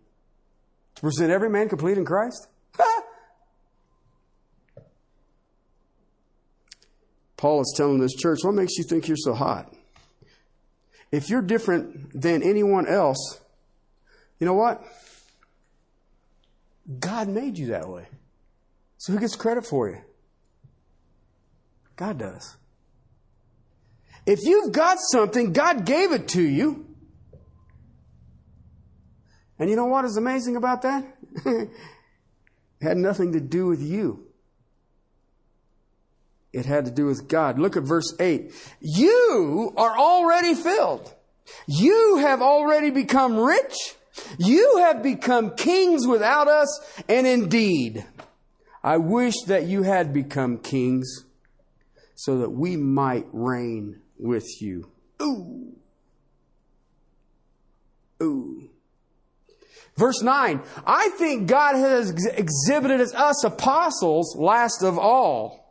[0.96, 2.48] To present every man complete in Christ?
[7.38, 9.74] Paul is telling this church, what makes you think you're so hot?
[11.12, 13.40] If you're different than anyone else,
[14.40, 14.84] you know what?
[17.00, 18.08] God made you that way.
[18.98, 20.02] So who gets credit for you?
[22.00, 22.56] God does.
[24.26, 26.86] If you've got something, God gave it to you.
[29.60, 31.04] And you know what is amazing about that?
[31.46, 31.70] it
[32.82, 34.26] had nothing to do with you.
[36.54, 37.60] It had to do with God.
[37.60, 38.54] Look at verse 8.
[38.80, 41.14] You are already filled.
[41.68, 43.76] You have already become rich.
[44.38, 46.80] You have become kings without us.
[47.10, 48.06] And indeed,
[48.82, 51.26] I wish that you had become kings
[52.20, 54.92] so that we might reign with you.
[55.22, 55.72] Ooh.
[58.22, 58.70] Ooh.
[59.96, 65.66] Verse 9, I think God has exhibited as us apostles last of all.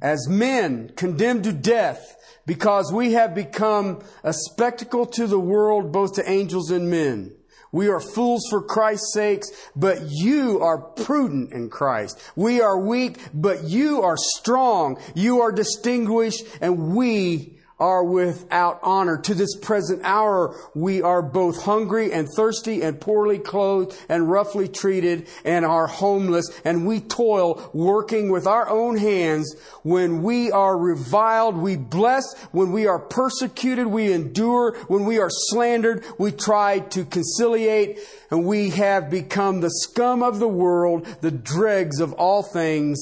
[0.00, 6.14] As men condemned to death because we have become a spectacle to the world, both
[6.14, 7.34] to angels and men.
[7.78, 12.20] We are fools for Christ's sakes, but you are prudent in Christ.
[12.34, 14.98] We are weak, but you are strong.
[15.14, 19.18] You are distinguished, and we are without honor.
[19.18, 24.68] To this present hour, we are both hungry and thirsty and poorly clothed and roughly
[24.68, 29.54] treated and are homeless and we toil working with our own hands.
[29.82, 32.34] When we are reviled, we bless.
[32.50, 34.76] When we are persecuted, we endure.
[34.88, 37.98] When we are slandered, we try to conciliate
[38.30, 42.98] and we have become the scum of the world, the dregs of all things,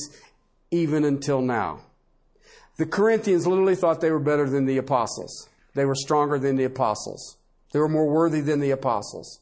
[0.70, 1.80] even until now.
[2.76, 5.48] The Corinthians literally thought they were better than the apostles.
[5.74, 7.36] They were stronger than the apostles.
[7.72, 9.40] They were more worthy than the apostles.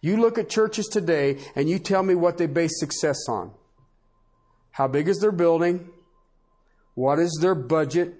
[0.00, 3.52] You look at churches today and you tell me what they base success on.
[4.72, 5.90] How big is their building?
[6.94, 8.14] What is their budget?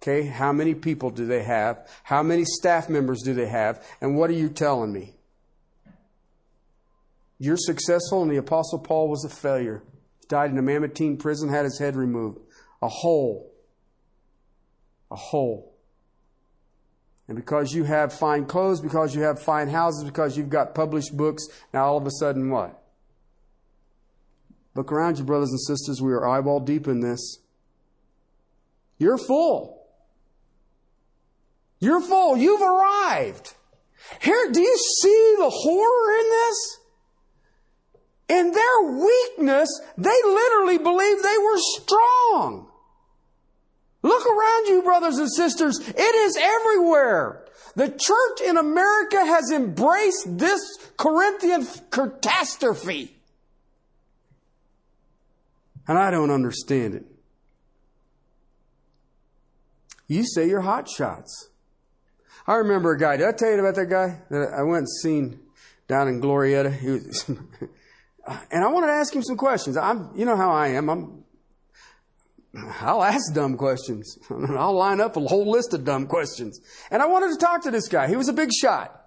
[0.00, 1.88] Okay, how many people do they have?
[2.04, 3.84] How many staff members do they have?
[4.00, 5.14] And what are you telling me?
[7.38, 9.82] You're successful and the Apostle Paul was a failure
[10.28, 12.40] died in a Mamertine prison, had his head removed.
[12.82, 13.52] A hole.
[15.10, 15.76] A hole.
[17.28, 21.16] And because you have fine clothes, because you have fine houses, because you've got published
[21.16, 22.82] books, now all of a sudden what?
[24.74, 26.02] Look around you, brothers and sisters.
[26.02, 27.38] We are eyeball deep in this.
[28.98, 29.86] You're full.
[31.80, 32.36] You're full.
[32.36, 33.54] You've arrived.
[34.20, 36.78] Here, do you see the horror in this?
[38.28, 42.68] In their weakness, they literally believed they were strong.
[44.02, 45.78] Look around you, brothers and sisters.
[45.80, 47.44] It is everywhere.
[47.76, 50.60] The church in America has embraced this
[50.96, 53.16] Corinthian catastrophe.
[55.88, 57.04] And I don't understand it.
[60.08, 61.48] You say you're hot shots.
[62.46, 63.16] I remember a guy.
[63.16, 65.40] Did I tell you about that guy that I went and seen
[65.88, 66.72] down in Glorieta?
[66.76, 67.28] He was,
[68.50, 69.76] and I wanted to ask him some questions.
[69.76, 70.88] I'm, you know how I am.
[70.88, 71.24] I'm,
[72.80, 74.18] I'll ask dumb questions.
[74.30, 76.60] I'll line up a whole list of dumb questions.
[76.90, 78.08] And I wanted to talk to this guy.
[78.08, 79.04] He was a big shot.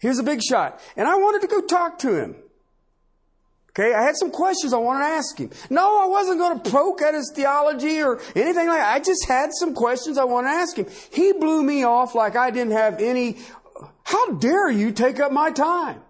[0.00, 0.80] He was a big shot.
[0.96, 2.36] And I wanted to go talk to him.
[3.70, 5.50] Okay, I had some questions I wanted to ask him.
[5.68, 8.94] No, I wasn't going to poke at his theology or anything like that.
[8.94, 10.86] I just had some questions I wanted to ask him.
[11.12, 13.38] He blew me off like I didn't have any.
[14.04, 16.03] How dare you take up my time?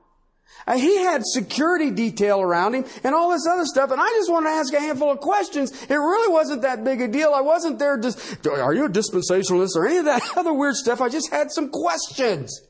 [0.76, 4.48] He had security detail around him and all this other stuff, and I just wanted
[4.48, 5.70] to ask a handful of questions.
[5.82, 7.32] It really wasn't that big a deal.
[7.34, 11.00] I wasn't there just, are you a dispensationalist or any of that other weird stuff.
[11.00, 12.62] I just had some questions.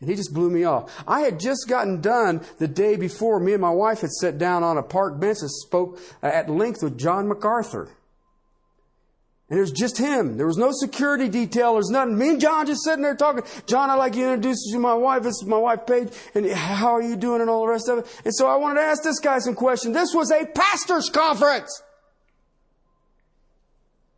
[0.00, 0.90] And he just blew me off.
[1.06, 3.38] I had just gotten done the day before.
[3.38, 6.50] Me and my wife had sat down on a park bench and spoke uh, at
[6.50, 7.88] length with John MacArthur.
[9.52, 10.38] And it was just him.
[10.38, 11.74] There was no security detail.
[11.74, 12.16] There's nothing.
[12.16, 13.42] Me and John just sitting there talking.
[13.66, 15.24] John, I'd like you to introduce you to my wife.
[15.24, 16.08] This is my wife, Paige.
[16.34, 18.20] And how are you doing and all the rest of it?
[18.24, 19.94] And so I wanted to ask this guy some questions.
[19.94, 21.82] This was a pastor's conference.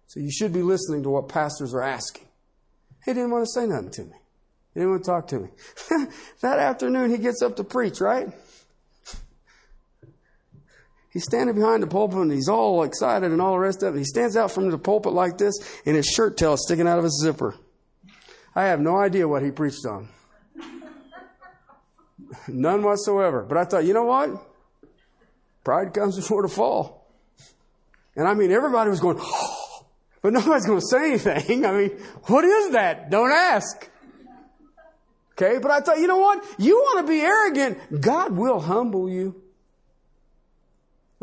[0.06, 2.28] So you should be listening to what pastors are asking.
[3.04, 4.16] He didn't want to say nothing to me.
[4.72, 5.48] He didn't want to talk to me.
[6.42, 8.28] that afternoon, he gets up to preach, right?
[11.14, 13.98] He's standing behind the pulpit and he's all excited and all the rest of it.
[13.98, 15.54] He stands out from the pulpit like this
[15.86, 17.54] and his shirt tail is sticking out of his zipper.
[18.56, 20.08] I have no idea what he preached on.
[22.48, 23.44] None whatsoever.
[23.48, 24.30] But I thought, you know what?
[25.62, 27.06] Pride comes before the fall.
[28.16, 29.86] And I mean, everybody was going, oh,
[30.22, 31.64] but nobody's going to say anything.
[31.66, 31.90] I mean,
[32.24, 33.08] what is that?
[33.08, 33.88] Don't ask.
[35.32, 36.44] Okay, but I thought, you know what?
[36.58, 39.43] You want to be arrogant, God will humble you.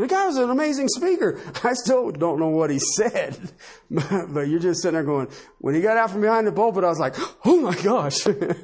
[0.02, 1.40] The guy was an amazing speaker.
[1.64, 3.38] I still don't know what he said,
[3.92, 5.28] but you're just sitting there going,
[5.60, 7.14] when he got out from behind the pulpit, I was like,
[7.46, 8.26] oh my gosh.
[8.26, 8.58] and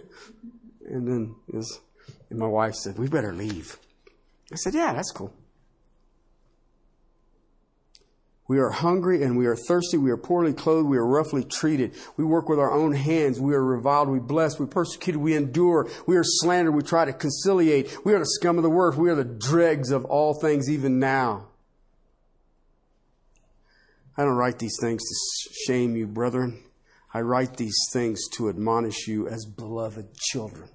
[0.83, 1.79] then was,
[2.31, 3.77] and my wife said, we better leave.
[4.51, 5.31] I said, yeah, that's cool.
[8.48, 9.98] We are hungry and we are thirsty.
[9.98, 10.88] We are poorly clothed.
[10.88, 11.95] We are roughly treated.
[12.16, 13.41] We work with our own hands.
[13.41, 14.08] We are reviled.
[14.08, 14.58] We bless.
[14.58, 15.22] We persecuted.
[15.22, 15.89] We endure.
[16.06, 16.74] We are slandered.
[16.74, 18.06] We try to conciliate.
[18.06, 18.95] We are the scum of the earth.
[18.95, 21.48] We are the dregs of all things even now.
[24.16, 26.64] I don't write these things to shame you, brethren.
[27.14, 30.70] I write these things to admonish you as beloved children.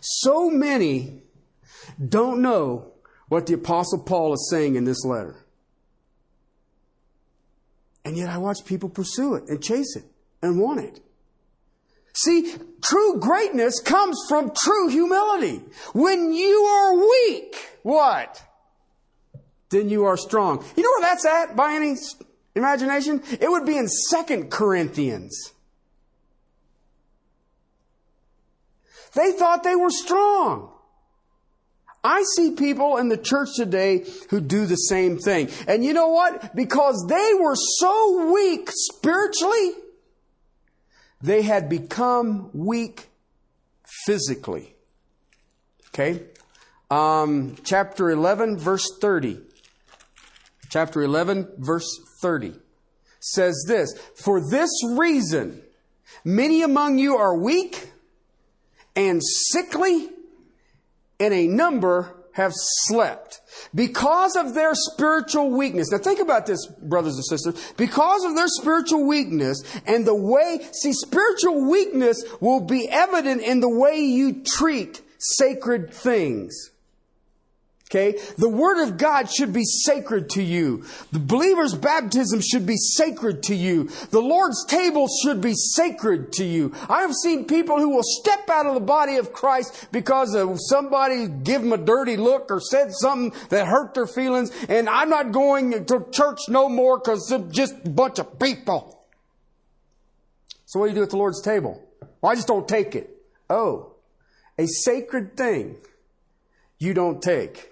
[0.00, 1.22] So many
[2.08, 2.91] don't know
[3.32, 5.34] what the Apostle Paul is saying in this letter.
[8.04, 10.04] And yet I watch people pursue it and chase it
[10.42, 11.00] and want it.
[12.12, 15.62] See, true greatness comes from true humility.
[15.94, 18.42] When you are weak, what?
[19.70, 20.62] Then you are strong.
[20.76, 21.96] You know where that's at by any
[22.54, 23.22] imagination?
[23.40, 25.54] It would be in Second Corinthians.
[29.14, 30.71] They thought they were strong.
[32.04, 35.50] I see people in the church today who do the same thing.
[35.68, 36.54] And you know what?
[36.54, 39.72] Because they were so weak spiritually,
[41.20, 43.08] they had become weak
[44.04, 44.74] physically.
[45.88, 46.24] Okay?
[46.90, 49.40] Um, chapter 11, verse 30.
[50.68, 52.54] Chapter 11, verse 30
[53.20, 55.62] says this For this reason,
[56.24, 57.90] many among you are weak
[58.96, 60.10] and sickly
[61.22, 63.40] and a number have slept
[63.74, 65.90] because of their spiritual weakness.
[65.92, 67.72] Now think about this, brothers and sisters.
[67.76, 73.60] Because of their spiritual weakness and the way, see, spiritual weakness will be evident in
[73.60, 76.70] the way you treat sacred things.
[77.92, 78.18] Okay?
[78.38, 80.86] The Word of God should be sacred to you.
[81.12, 83.90] The believer's baptism should be sacred to you.
[84.10, 86.72] The Lord's table should be sacred to you.
[86.88, 90.56] I have seen people who will step out of the body of Christ because of
[90.58, 95.10] somebody give them a dirty look or said something that hurt their feelings, and I'm
[95.10, 99.04] not going to church no more because it's just a bunch of people.
[100.64, 101.86] So what do you do at the Lord's table?
[102.22, 103.10] Well, I just don't take it.
[103.50, 103.96] Oh,
[104.56, 105.76] a sacred thing
[106.78, 107.68] you don't take.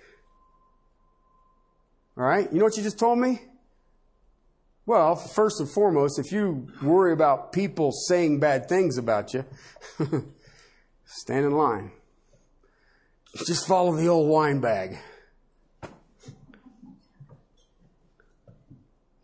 [2.17, 2.51] All right?
[2.53, 3.41] You know what you just told me?
[4.87, 9.45] Well, first and foremost, if you worry about people saying bad things about you,
[11.05, 11.93] stand in line.
[13.47, 14.99] Just follow the old wine bag.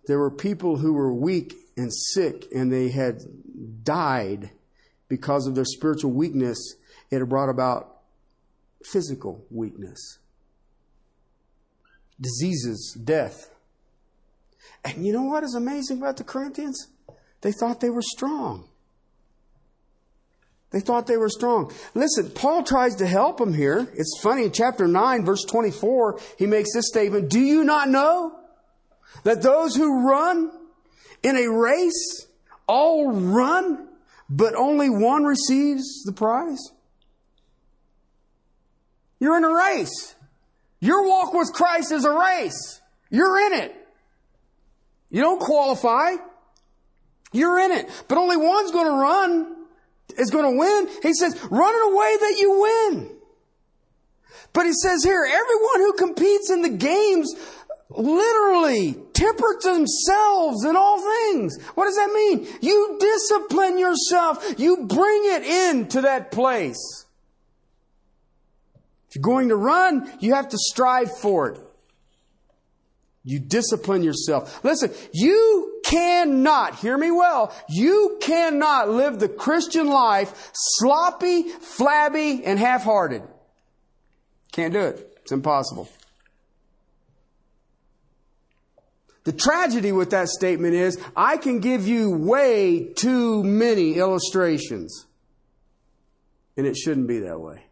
[0.06, 3.22] There were people who were weak and sick, and they had
[3.82, 4.50] died
[5.08, 6.76] because of their spiritual weakness.
[7.10, 7.96] It had brought about
[8.84, 10.18] physical weakness,
[12.20, 13.50] diseases, death.
[14.84, 16.88] And you know what is amazing about the Corinthians?
[17.40, 18.68] They thought they were strong.
[20.70, 21.72] They thought they were strong.
[21.94, 23.88] Listen, Paul tries to help them here.
[23.94, 28.38] It's funny, in chapter 9, verse 24, he makes this statement Do you not know
[29.22, 30.50] that those who run
[31.22, 32.26] in a race
[32.66, 33.88] all run,
[34.28, 36.60] but only one receives the prize?
[39.20, 40.15] You're in a race.
[40.80, 42.80] Your walk with Christ is a race.
[43.10, 43.74] You're in it.
[45.10, 46.16] You don't qualify.
[47.32, 47.88] You're in it.
[48.08, 49.56] But only one's going to run,
[50.18, 50.88] is going to win.
[51.02, 53.10] He says, run in a way that you win.
[54.52, 57.34] But he says here, everyone who competes in the games
[57.90, 61.56] literally temper themselves in all things.
[61.74, 62.46] What does that mean?
[62.60, 64.58] You discipline yourself.
[64.58, 67.05] You bring it into that place.
[69.16, 71.60] You're going to run, you have to strive for it.
[73.24, 74.62] You discipline yourself.
[74.62, 82.58] Listen, you cannot, hear me well, you cannot live the Christian life sloppy, flabby, and
[82.58, 83.22] half-hearted.
[84.52, 85.18] Can't do it.
[85.22, 85.88] It's impossible.
[89.24, 95.06] The tragedy with that statement is I can give you way too many illustrations.
[96.58, 97.65] And it shouldn't be that way.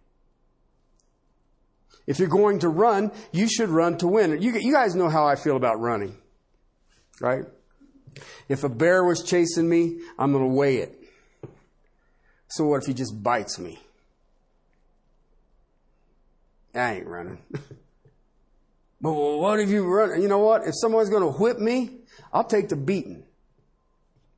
[2.07, 4.42] If you're going to run, you should run to win.
[4.42, 6.16] You, you guys know how I feel about running,
[7.20, 7.44] right?
[8.48, 11.00] If a bear was chasing me, I'm going to weigh it.
[12.48, 13.78] So what if he just bites me?
[16.74, 17.38] I ain't running.
[19.00, 20.20] but what if you run?
[20.20, 20.66] You know what?
[20.66, 21.90] If someone's going to whip me,
[22.32, 23.24] I'll take the beating.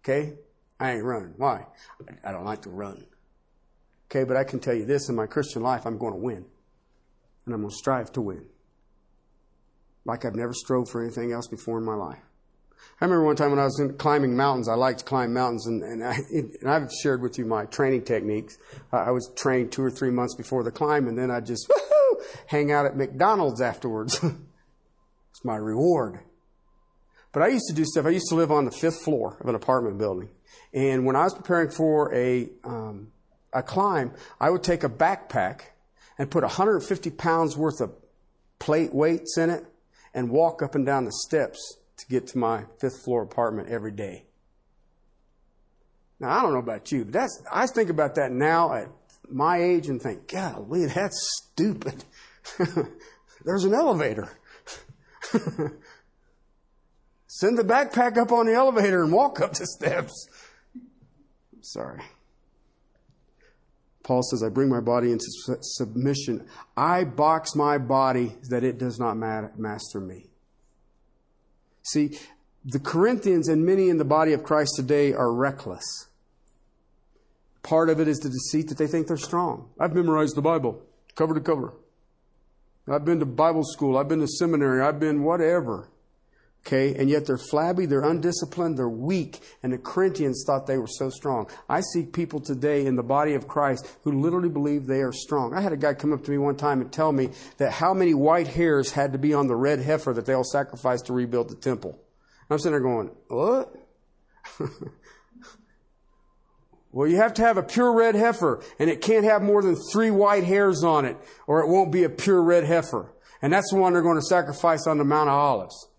[0.04, 0.34] Okay?
[0.78, 1.34] I ain't running.
[1.36, 1.66] Why?
[2.24, 3.04] I don't like to run.
[4.08, 6.44] Okay, but I can tell you this in my Christian life, I'm going to win
[7.46, 8.44] and I'm going to strive to win.
[10.04, 12.18] Like I've never strove for anything else before in my life.
[13.00, 15.82] I remember one time when I was climbing mountains, I liked to climb mountains, and,
[15.82, 18.58] and, I, and I've shared with you my training techniques.
[18.92, 21.70] I was trained two or three months before the climb, and then I'd just
[22.46, 24.14] hang out at McDonald's afterwards.
[24.22, 26.20] it's my reward.
[27.32, 28.06] But I used to do stuff.
[28.06, 30.30] I used to live on the fifth floor of an apartment building.
[30.72, 33.08] And when I was preparing for a, um,
[33.52, 35.60] a climb, I would take a backpack
[36.18, 37.92] and put 150 pounds worth of
[38.58, 39.64] plate weights in it
[40.14, 43.92] and walk up and down the steps to get to my fifth floor apartment every
[43.92, 44.24] day.
[46.18, 48.88] Now, I don't know about you, but that's, I think about that now at
[49.30, 52.04] my age and think, golly, that's stupid.
[53.44, 54.30] There's an elevator.
[57.26, 60.28] Send the backpack up on the elevator and walk up the steps.
[61.60, 62.00] Sorry.
[64.06, 65.26] Paul says, I bring my body into
[65.60, 66.46] submission.
[66.76, 70.26] I box my body that it does not master me.
[71.82, 72.16] See,
[72.64, 76.06] the Corinthians and many in the body of Christ today are reckless.
[77.64, 79.70] Part of it is the deceit that they think they're strong.
[79.80, 80.80] I've memorized the Bible,
[81.16, 81.74] cover to cover.
[82.88, 83.98] I've been to Bible school.
[83.98, 84.82] I've been to seminary.
[84.82, 85.88] I've been whatever.
[86.66, 90.88] Okay, and yet they're flabby, they're undisciplined, they're weak, and the Corinthians thought they were
[90.88, 91.48] so strong.
[91.68, 95.54] I see people today in the body of Christ who literally believe they are strong.
[95.54, 97.94] I had a guy come up to me one time and tell me that how
[97.94, 101.12] many white hairs had to be on the red heifer that they all sacrificed to
[101.12, 101.90] rebuild the temple.
[101.90, 102.00] And
[102.50, 103.72] I'm sitting there going, what?
[106.90, 109.76] well, you have to have a pure red heifer, and it can't have more than
[109.92, 113.12] three white hairs on it, or it won't be a pure red heifer.
[113.40, 115.90] And that's the one they're going to sacrifice on the Mount of Olives.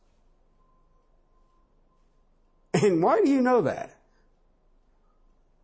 [2.84, 3.96] And why do you know that?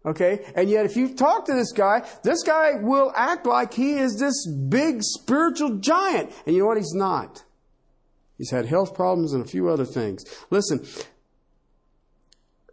[0.05, 0.45] Okay?
[0.55, 4.17] And yet, if you talk to this guy, this guy will act like he is
[4.17, 6.31] this big spiritual giant.
[6.45, 6.77] And you know what?
[6.77, 7.43] He's not.
[8.37, 10.23] He's had health problems and a few other things.
[10.49, 10.85] Listen,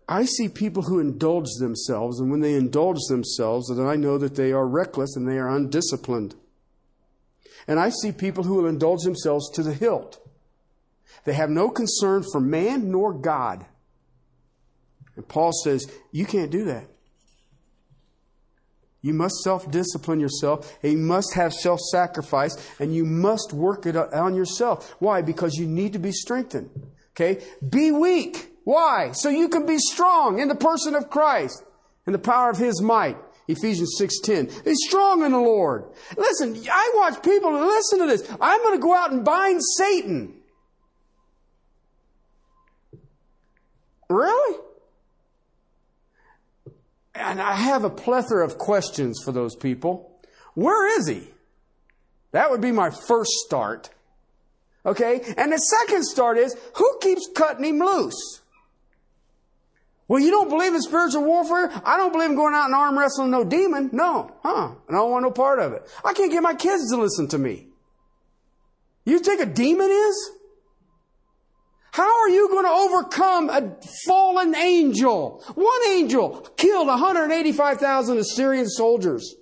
[0.09, 4.35] I see people who indulge themselves, and when they indulge themselves, then I know that
[4.35, 6.35] they are reckless and they are undisciplined.
[7.69, 10.19] And I see people who will indulge themselves to the hilt.
[11.25, 13.67] They have no concern for man nor God.
[15.17, 16.87] And Paul says, you can't do that.
[19.03, 23.87] You must self discipline yourself, and you must have self sacrifice, and you must work
[23.87, 24.95] it on yourself.
[24.99, 25.23] Why?
[25.23, 26.71] Because you need to be strengthened.
[27.15, 27.43] Okay?
[27.67, 28.53] Be weak.
[28.65, 29.13] Why?
[29.13, 31.65] So you can be strong in the person of Christ,
[32.05, 33.17] and the power of His might.
[33.49, 34.65] Ephesians 6.10.
[34.65, 35.85] Be strong in the Lord.
[36.17, 38.23] Listen, I watch people listen to this.
[38.41, 40.35] I'm going to go out and bind Satan.
[44.09, 44.59] Really?
[47.15, 50.19] And I have a plethora of questions for those people.
[50.55, 51.29] Where is he?
[52.33, 53.91] That would be my first start.
[54.87, 55.21] Okay?
[55.37, 58.41] And the second start is, who keeps cutting him loose?
[60.09, 61.71] Well, you don't believe in spiritual warfare?
[61.85, 63.91] I don't believe in going out and arm wrestling no demon.
[63.93, 64.33] No.
[64.43, 64.73] Huh.
[64.89, 65.89] And I don't want no part of it.
[66.05, 67.67] I can't get my kids to listen to me.
[69.05, 70.31] You think a demon is?
[71.93, 73.77] How are you going to overcome a
[74.07, 75.43] fallen angel?
[75.55, 79.35] One angel killed 185,000 Assyrian soldiers.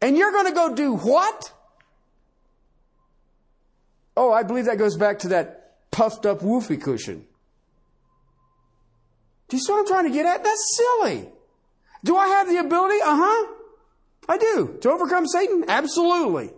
[0.00, 1.52] And you're going to go do what?
[4.16, 7.24] Oh, I believe that goes back to that puffed up woofy cushion.
[9.48, 10.42] Do you see what I'm trying to get at?
[10.42, 11.28] That's silly.
[12.04, 12.96] Do I have the ability?
[13.04, 13.52] Uh huh.
[14.28, 14.78] I do.
[14.80, 15.64] To overcome Satan?
[15.68, 16.50] Absolutely.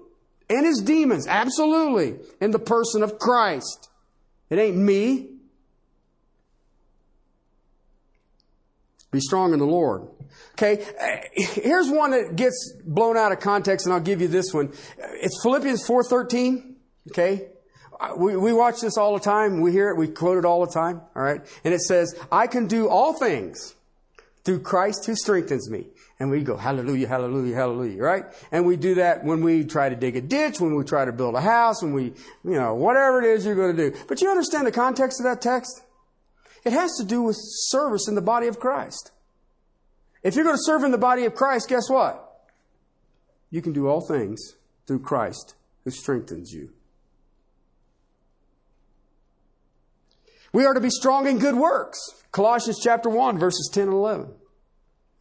[0.49, 1.27] And his demons?
[1.27, 2.17] Absolutely.
[2.41, 3.91] In the person of Christ.
[4.51, 5.31] It ain't me.
[9.11, 10.09] Be strong in the Lord.
[10.53, 14.53] Okay, eh, here's one that gets blown out of context, and I'll give you this
[14.53, 14.73] one.
[14.99, 16.75] It's Philippians 4.13,
[17.11, 17.49] okay?
[18.17, 19.61] We, we watch this all the time.
[19.61, 19.97] We hear it.
[19.97, 21.41] We quote it all the time, all right?
[21.65, 23.75] And it says, I can do all things
[24.45, 25.87] through Christ who strengthens me.
[26.21, 28.25] And we go, hallelujah, hallelujah, hallelujah, right?
[28.53, 31.13] And we do that when we try to dig a ditch, when we try to
[31.13, 32.05] build a house, when we,
[32.45, 33.99] you know, whatever it is you're going to do.
[34.07, 35.83] But you understand the context of that text?
[36.65, 39.11] It has to do with service in the body of Christ.
[40.23, 42.21] If you're going to serve in the body of Christ, guess what?
[43.51, 44.55] You can do all things
[44.87, 46.73] through Christ who strengthens you.
[50.53, 51.99] We are to be strong in good works.
[52.31, 54.33] Colossians chapter 1, verses 10 and 11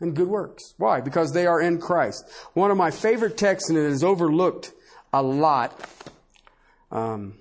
[0.03, 0.75] and good works.
[0.77, 1.01] Why?
[1.01, 2.29] Because they are in Christ.
[2.53, 4.71] One of my favorite texts, and it is overlooked
[5.11, 5.79] a lot.
[6.91, 7.35] Um,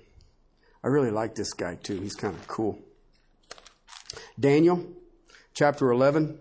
[0.83, 1.99] I really like this guy too.
[1.99, 2.79] He's kind of cool.
[4.39, 4.85] Daniel
[5.53, 6.39] chapter 11,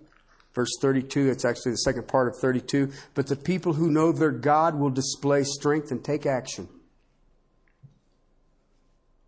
[0.55, 1.31] verse 32.
[1.31, 2.91] It's actually the second part of 32.
[3.14, 6.68] But the people who know their God will display strength and take action.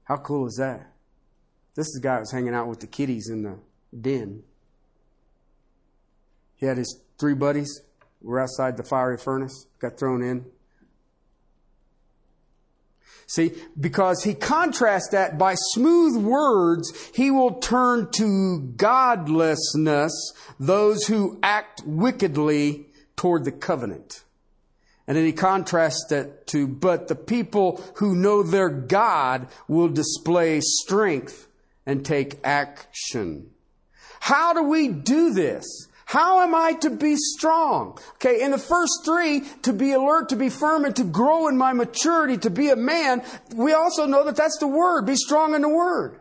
[0.05, 0.93] How cool is that?
[1.75, 3.59] This is the guy who's hanging out with the kiddies in the
[3.99, 4.45] den.
[6.65, 7.83] He had his three buddies
[8.23, 10.47] were outside the fiery furnace, got thrown in.
[13.27, 21.39] See, because he contrasts that by smooth words, he will turn to godlessness those who
[21.43, 24.25] act wickedly toward the covenant.
[25.07, 30.61] And then he contrasts that to, but the people who know their God will display
[30.63, 31.47] strength
[31.85, 33.51] and take action.
[34.21, 35.67] How do we do this?
[36.15, 37.99] How am I to be strong?
[38.15, 41.59] Okay, in the first three, to be alert, to be firm, and to grow in
[41.59, 45.07] my maturity, to be a man, we also know that that's the word.
[45.07, 46.21] Be strong in the word.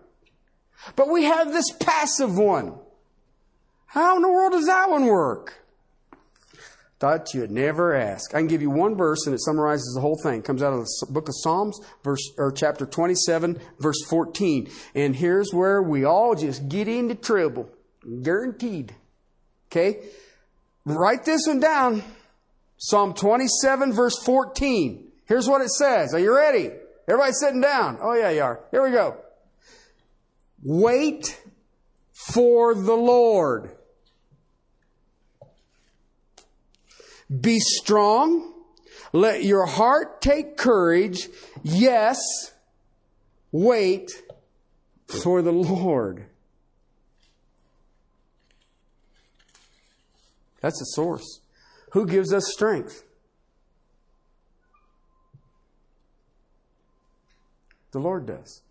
[0.95, 2.73] But we have this passive one.
[3.85, 5.63] How in the world does that one work?
[6.97, 8.33] Thought you'd never ask.
[8.33, 10.39] I can give you one verse and it summarizes the whole thing.
[10.39, 14.71] It comes out of the book of Psalms, verse or chapter 27, verse 14.
[14.95, 17.69] And here's where we all just get into trouble.
[18.23, 18.95] Guaranteed.
[19.73, 20.01] Okay?
[20.85, 22.03] Write this one down.
[22.77, 25.11] Psalm 27, verse 14.
[25.25, 26.13] Here's what it says.
[26.13, 26.69] Are you ready?
[27.07, 27.97] Everybody sitting down.
[27.99, 28.59] Oh, yeah, you are.
[28.69, 29.17] Here we go.
[30.61, 31.41] Wait
[32.11, 33.75] for the Lord.
[37.41, 38.53] Be strong.
[39.11, 41.29] Let your heart take courage.
[41.63, 42.19] Yes,
[43.51, 44.11] wait
[45.07, 46.27] for the Lord.
[50.63, 51.41] That's the source.
[51.91, 53.03] Who gives us strength?
[57.91, 58.61] The Lord does.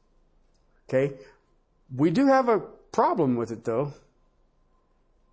[0.89, 1.17] Okay?
[1.95, 3.93] We do have a problem with it though.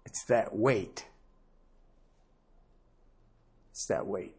[0.05, 1.05] It's that wait.
[3.72, 4.36] It's that wait.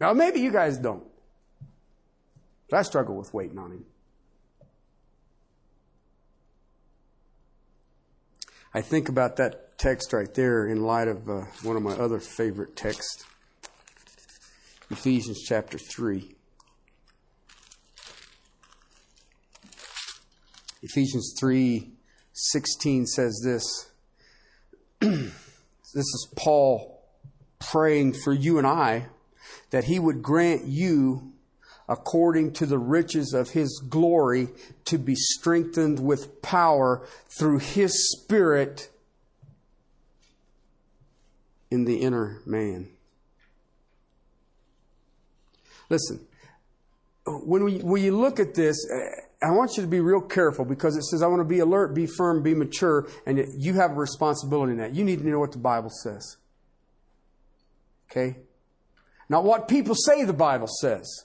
[0.00, 1.04] Now, maybe you guys don't.
[2.68, 3.84] But I struggle with waiting on Him.
[8.74, 12.20] I think about that text right there in light of uh, one of my other
[12.20, 13.24] favorite texts
[14.90, 16.34] Ephesians chapter 3.
[20.82, 21.92] Ephesians 3
[22.32, 23.90] 16 says this.
[25.00, 25.32] this
[25.94, 27.02] is Paul
[27.58, 29.06] praying for you and I
[29.70, 31.32] that he would grant you
[31.88, 34.48] according to the riches of his glory,
[34.84, 38.90] to be strengthened with power through his Spirit
[41.70, 42.88] in the inner man.
[45.88, 46.20] Listen,
[47.26, 48.76] when, we, when you look at this,
[49.42, 51.94] I want you to be real careful because it says, I want to be alert,
[51.94, 54.94] be firm, be mature, and you have a responsibility in that.
[54.94, 56.36] You need to know what the Bible says.
[58.10, 58.36] Okay?
[59.28, 61.24] Not what people say the Bible says.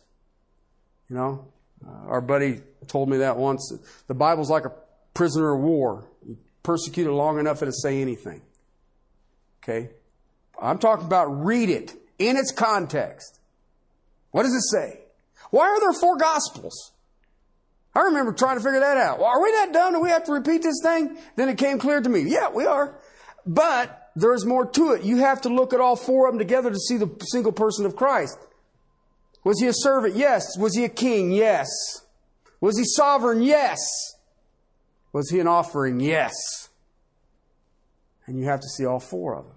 [1.10, 1.48] You know,
[1.86, 3.74] uh, our buddy told me that once.
[4.08, 4.72] The Bible's like a
[5.14, 6.08] prisoner of war.
[6.26, 8.42] You persecute it long enough, it'll say anything.
[9.64, 9.90] Okay?
[10.62, 13.40] I'm talking about read it in its context.
[14.32, 15.02] What does it say?
[15.52, 16.92] Why are there four gospels?
[17.96, 19.20] I remember trying to figure that out.
[19.20, 19.94] Well, are we that dumb?
[19.94, 21.18] Do we have to repeat this thing?
[21.38, 22.22] Then it came clear to me.
[22.22, 23.00] Yeah, we are.
[23.46, 25.04] But there's more to it.
[25.04, 27.86] You have to look at all four of them together to see the single person
[27.86, 28.38] of Christ.
[29.46, 30.16] Was he a servant?
[30.16, 30.58] Yes.
[30.58, 31.32] Was he a king?
[31.32, 31.68] Yes.
[32.60, 33.42] Was he sovereign?
[33.42, 33.80] Yes.
[35.14, 36.02] Was he an offering?
[36.02, 36.34] Yes.
[38.26, 39.55] And you have to see all four of them.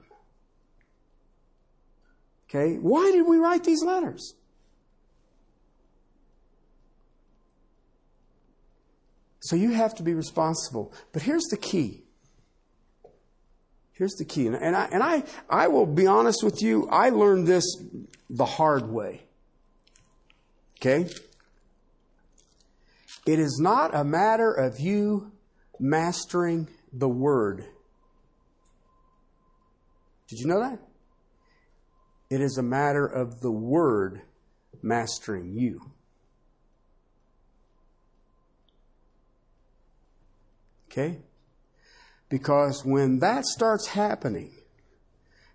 [2.48, 2.76] Okay?
[2.76, 4.34] Why did we write these letters?
[9.40, 10.92] So you have to be responsible.
[11.12, 12.04] But here's the key.
[13.92, 14.46] Here's the key.
[14.46, 17.64] And I, and I, I will be honest with you, I learned this
[18.30, 19.22] the hard way.
[20.80, 21.10] Okay?
[23.26, 25.32] It is not a matter of you
[25.80, 27.64] mastering the word.
[30.28, 30.78] Did you know that?
[32.30, 34.22] It is a matter of the word
[34.82, 35.92] mastering you.
[40.90, 41.18] Okay?
[42.28, 44.52] Because when that starts happening,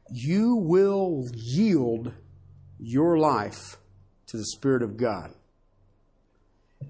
[0.10, 2.14] you will yield
[2.80, 3.78] your life
[4.28, 5.34] to the Spirit of God.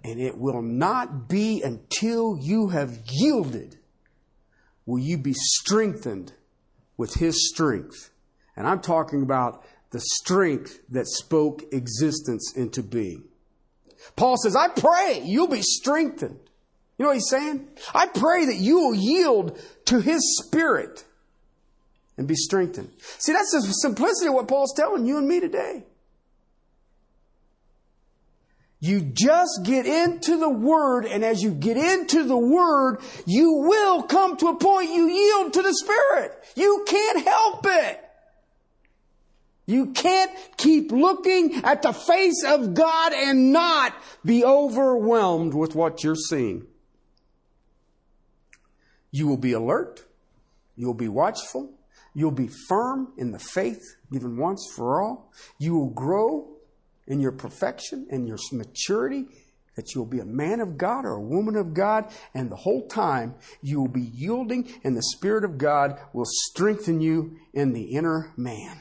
[0.03, 3.77] And it will not be until you have yielded
[4.85, 6.33] will you be strengthened
[6.97, 8.11] with His strength.
[8.55, 9.63] And I'm talking about
[9.93, 13.23] the strength that spoke existence into being.
[14.15, 16.39] Paul says, I pray you'll be strengthened.
[16.97, 17.69] You know what he's saying?
[17.93, 21.05] I pray that you will yield to his spirit
[22.17, 22.89] and be strengthened.
[23.19, 25.83] See, that's the simplicity of what Paul's telling you and me today.
[28.79, 34.03] You just get into the Word, and as you get into the Word, you will
[34.03, 36.31] come to a point you yield to the Spirit.
[36.55, 38.02] You can't help it.
[39.65, 43.95] You can't keep looking at the face of God and not
[44.25, 46.67] be overwhelmed with what you're seeing.
[49.11, 50.03] You will be alert.
[50.75, 51.71] You'll be watchful.
[52.13, 55.31] You'll be firm in the faith given once for all.
[55.57, 56.57] You will grow
[57.07, 59.25] in your perfection and your maturity,
[59.75, 62.87] that you'll be a man of God or a woman of God, and the whole
[62.87, 67.95] time you will be yielding, and the Spirit of God will strengthen you in the
[67.95, 68.77] inner man.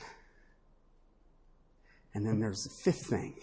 [2.14, 3.34] And then there's the fifth thing,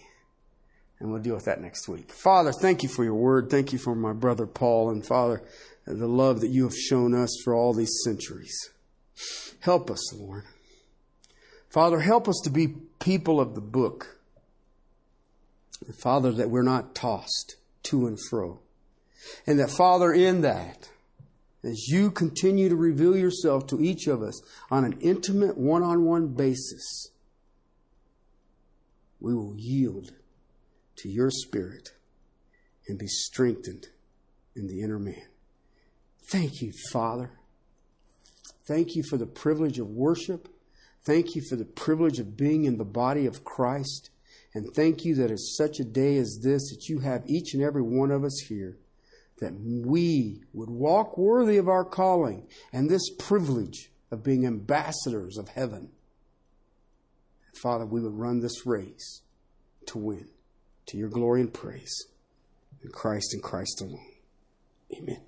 [0.98, 2.12] and we'll deal with that next week.
[2.12, 3.50] Father, thank you for your word.
[3.50, 5.42] Thank you for my brother Paul, and Father,
[5.86, 8.70] the love that you have shown us for all these centuries.
[9.60, 10.44] Help us, Lord.
[11.68, 12.68] Father, help us to be
[13.00, 14.18] people of the book.
[16.02, 18.60] Father, that we're not tossed to and fro.
[19.46, 20.90] And that, Father, in that,
[21.62, 24.40] as you continue to reveal yourself to each of us
[24.70, 27.10] on an intimate one on one basis,
[29.20, 30.12] we will yield
[30.96, 31.90] to your spirit
[32.88, 33.88] and be strengthened
[34.56, 35.26] in the inner man.
[36.30, 37.30] Thank you, Father.
[38.66, 40.48] Thank you for the privilege of worship.
[41.04, 44.10] Thank you for the privilege of being in the body of Christ.
[44.54, 47.62] And thank you that it's such a day as this that you have each and
[47.62, 48.78] every one of us here,
[49.38, 55.48] that we would walk worthy of our calling and this privilege of being ambassadors of
[55.48, 55.90] heaven.
[57.52, 59.22] Father, we would run this race
[59.86, 60.28] to win
[60.86, 62.06] to your glory and praise
[62.82, 64.06] in Christ and Christ alone.
[64.96, 65.22] Amen.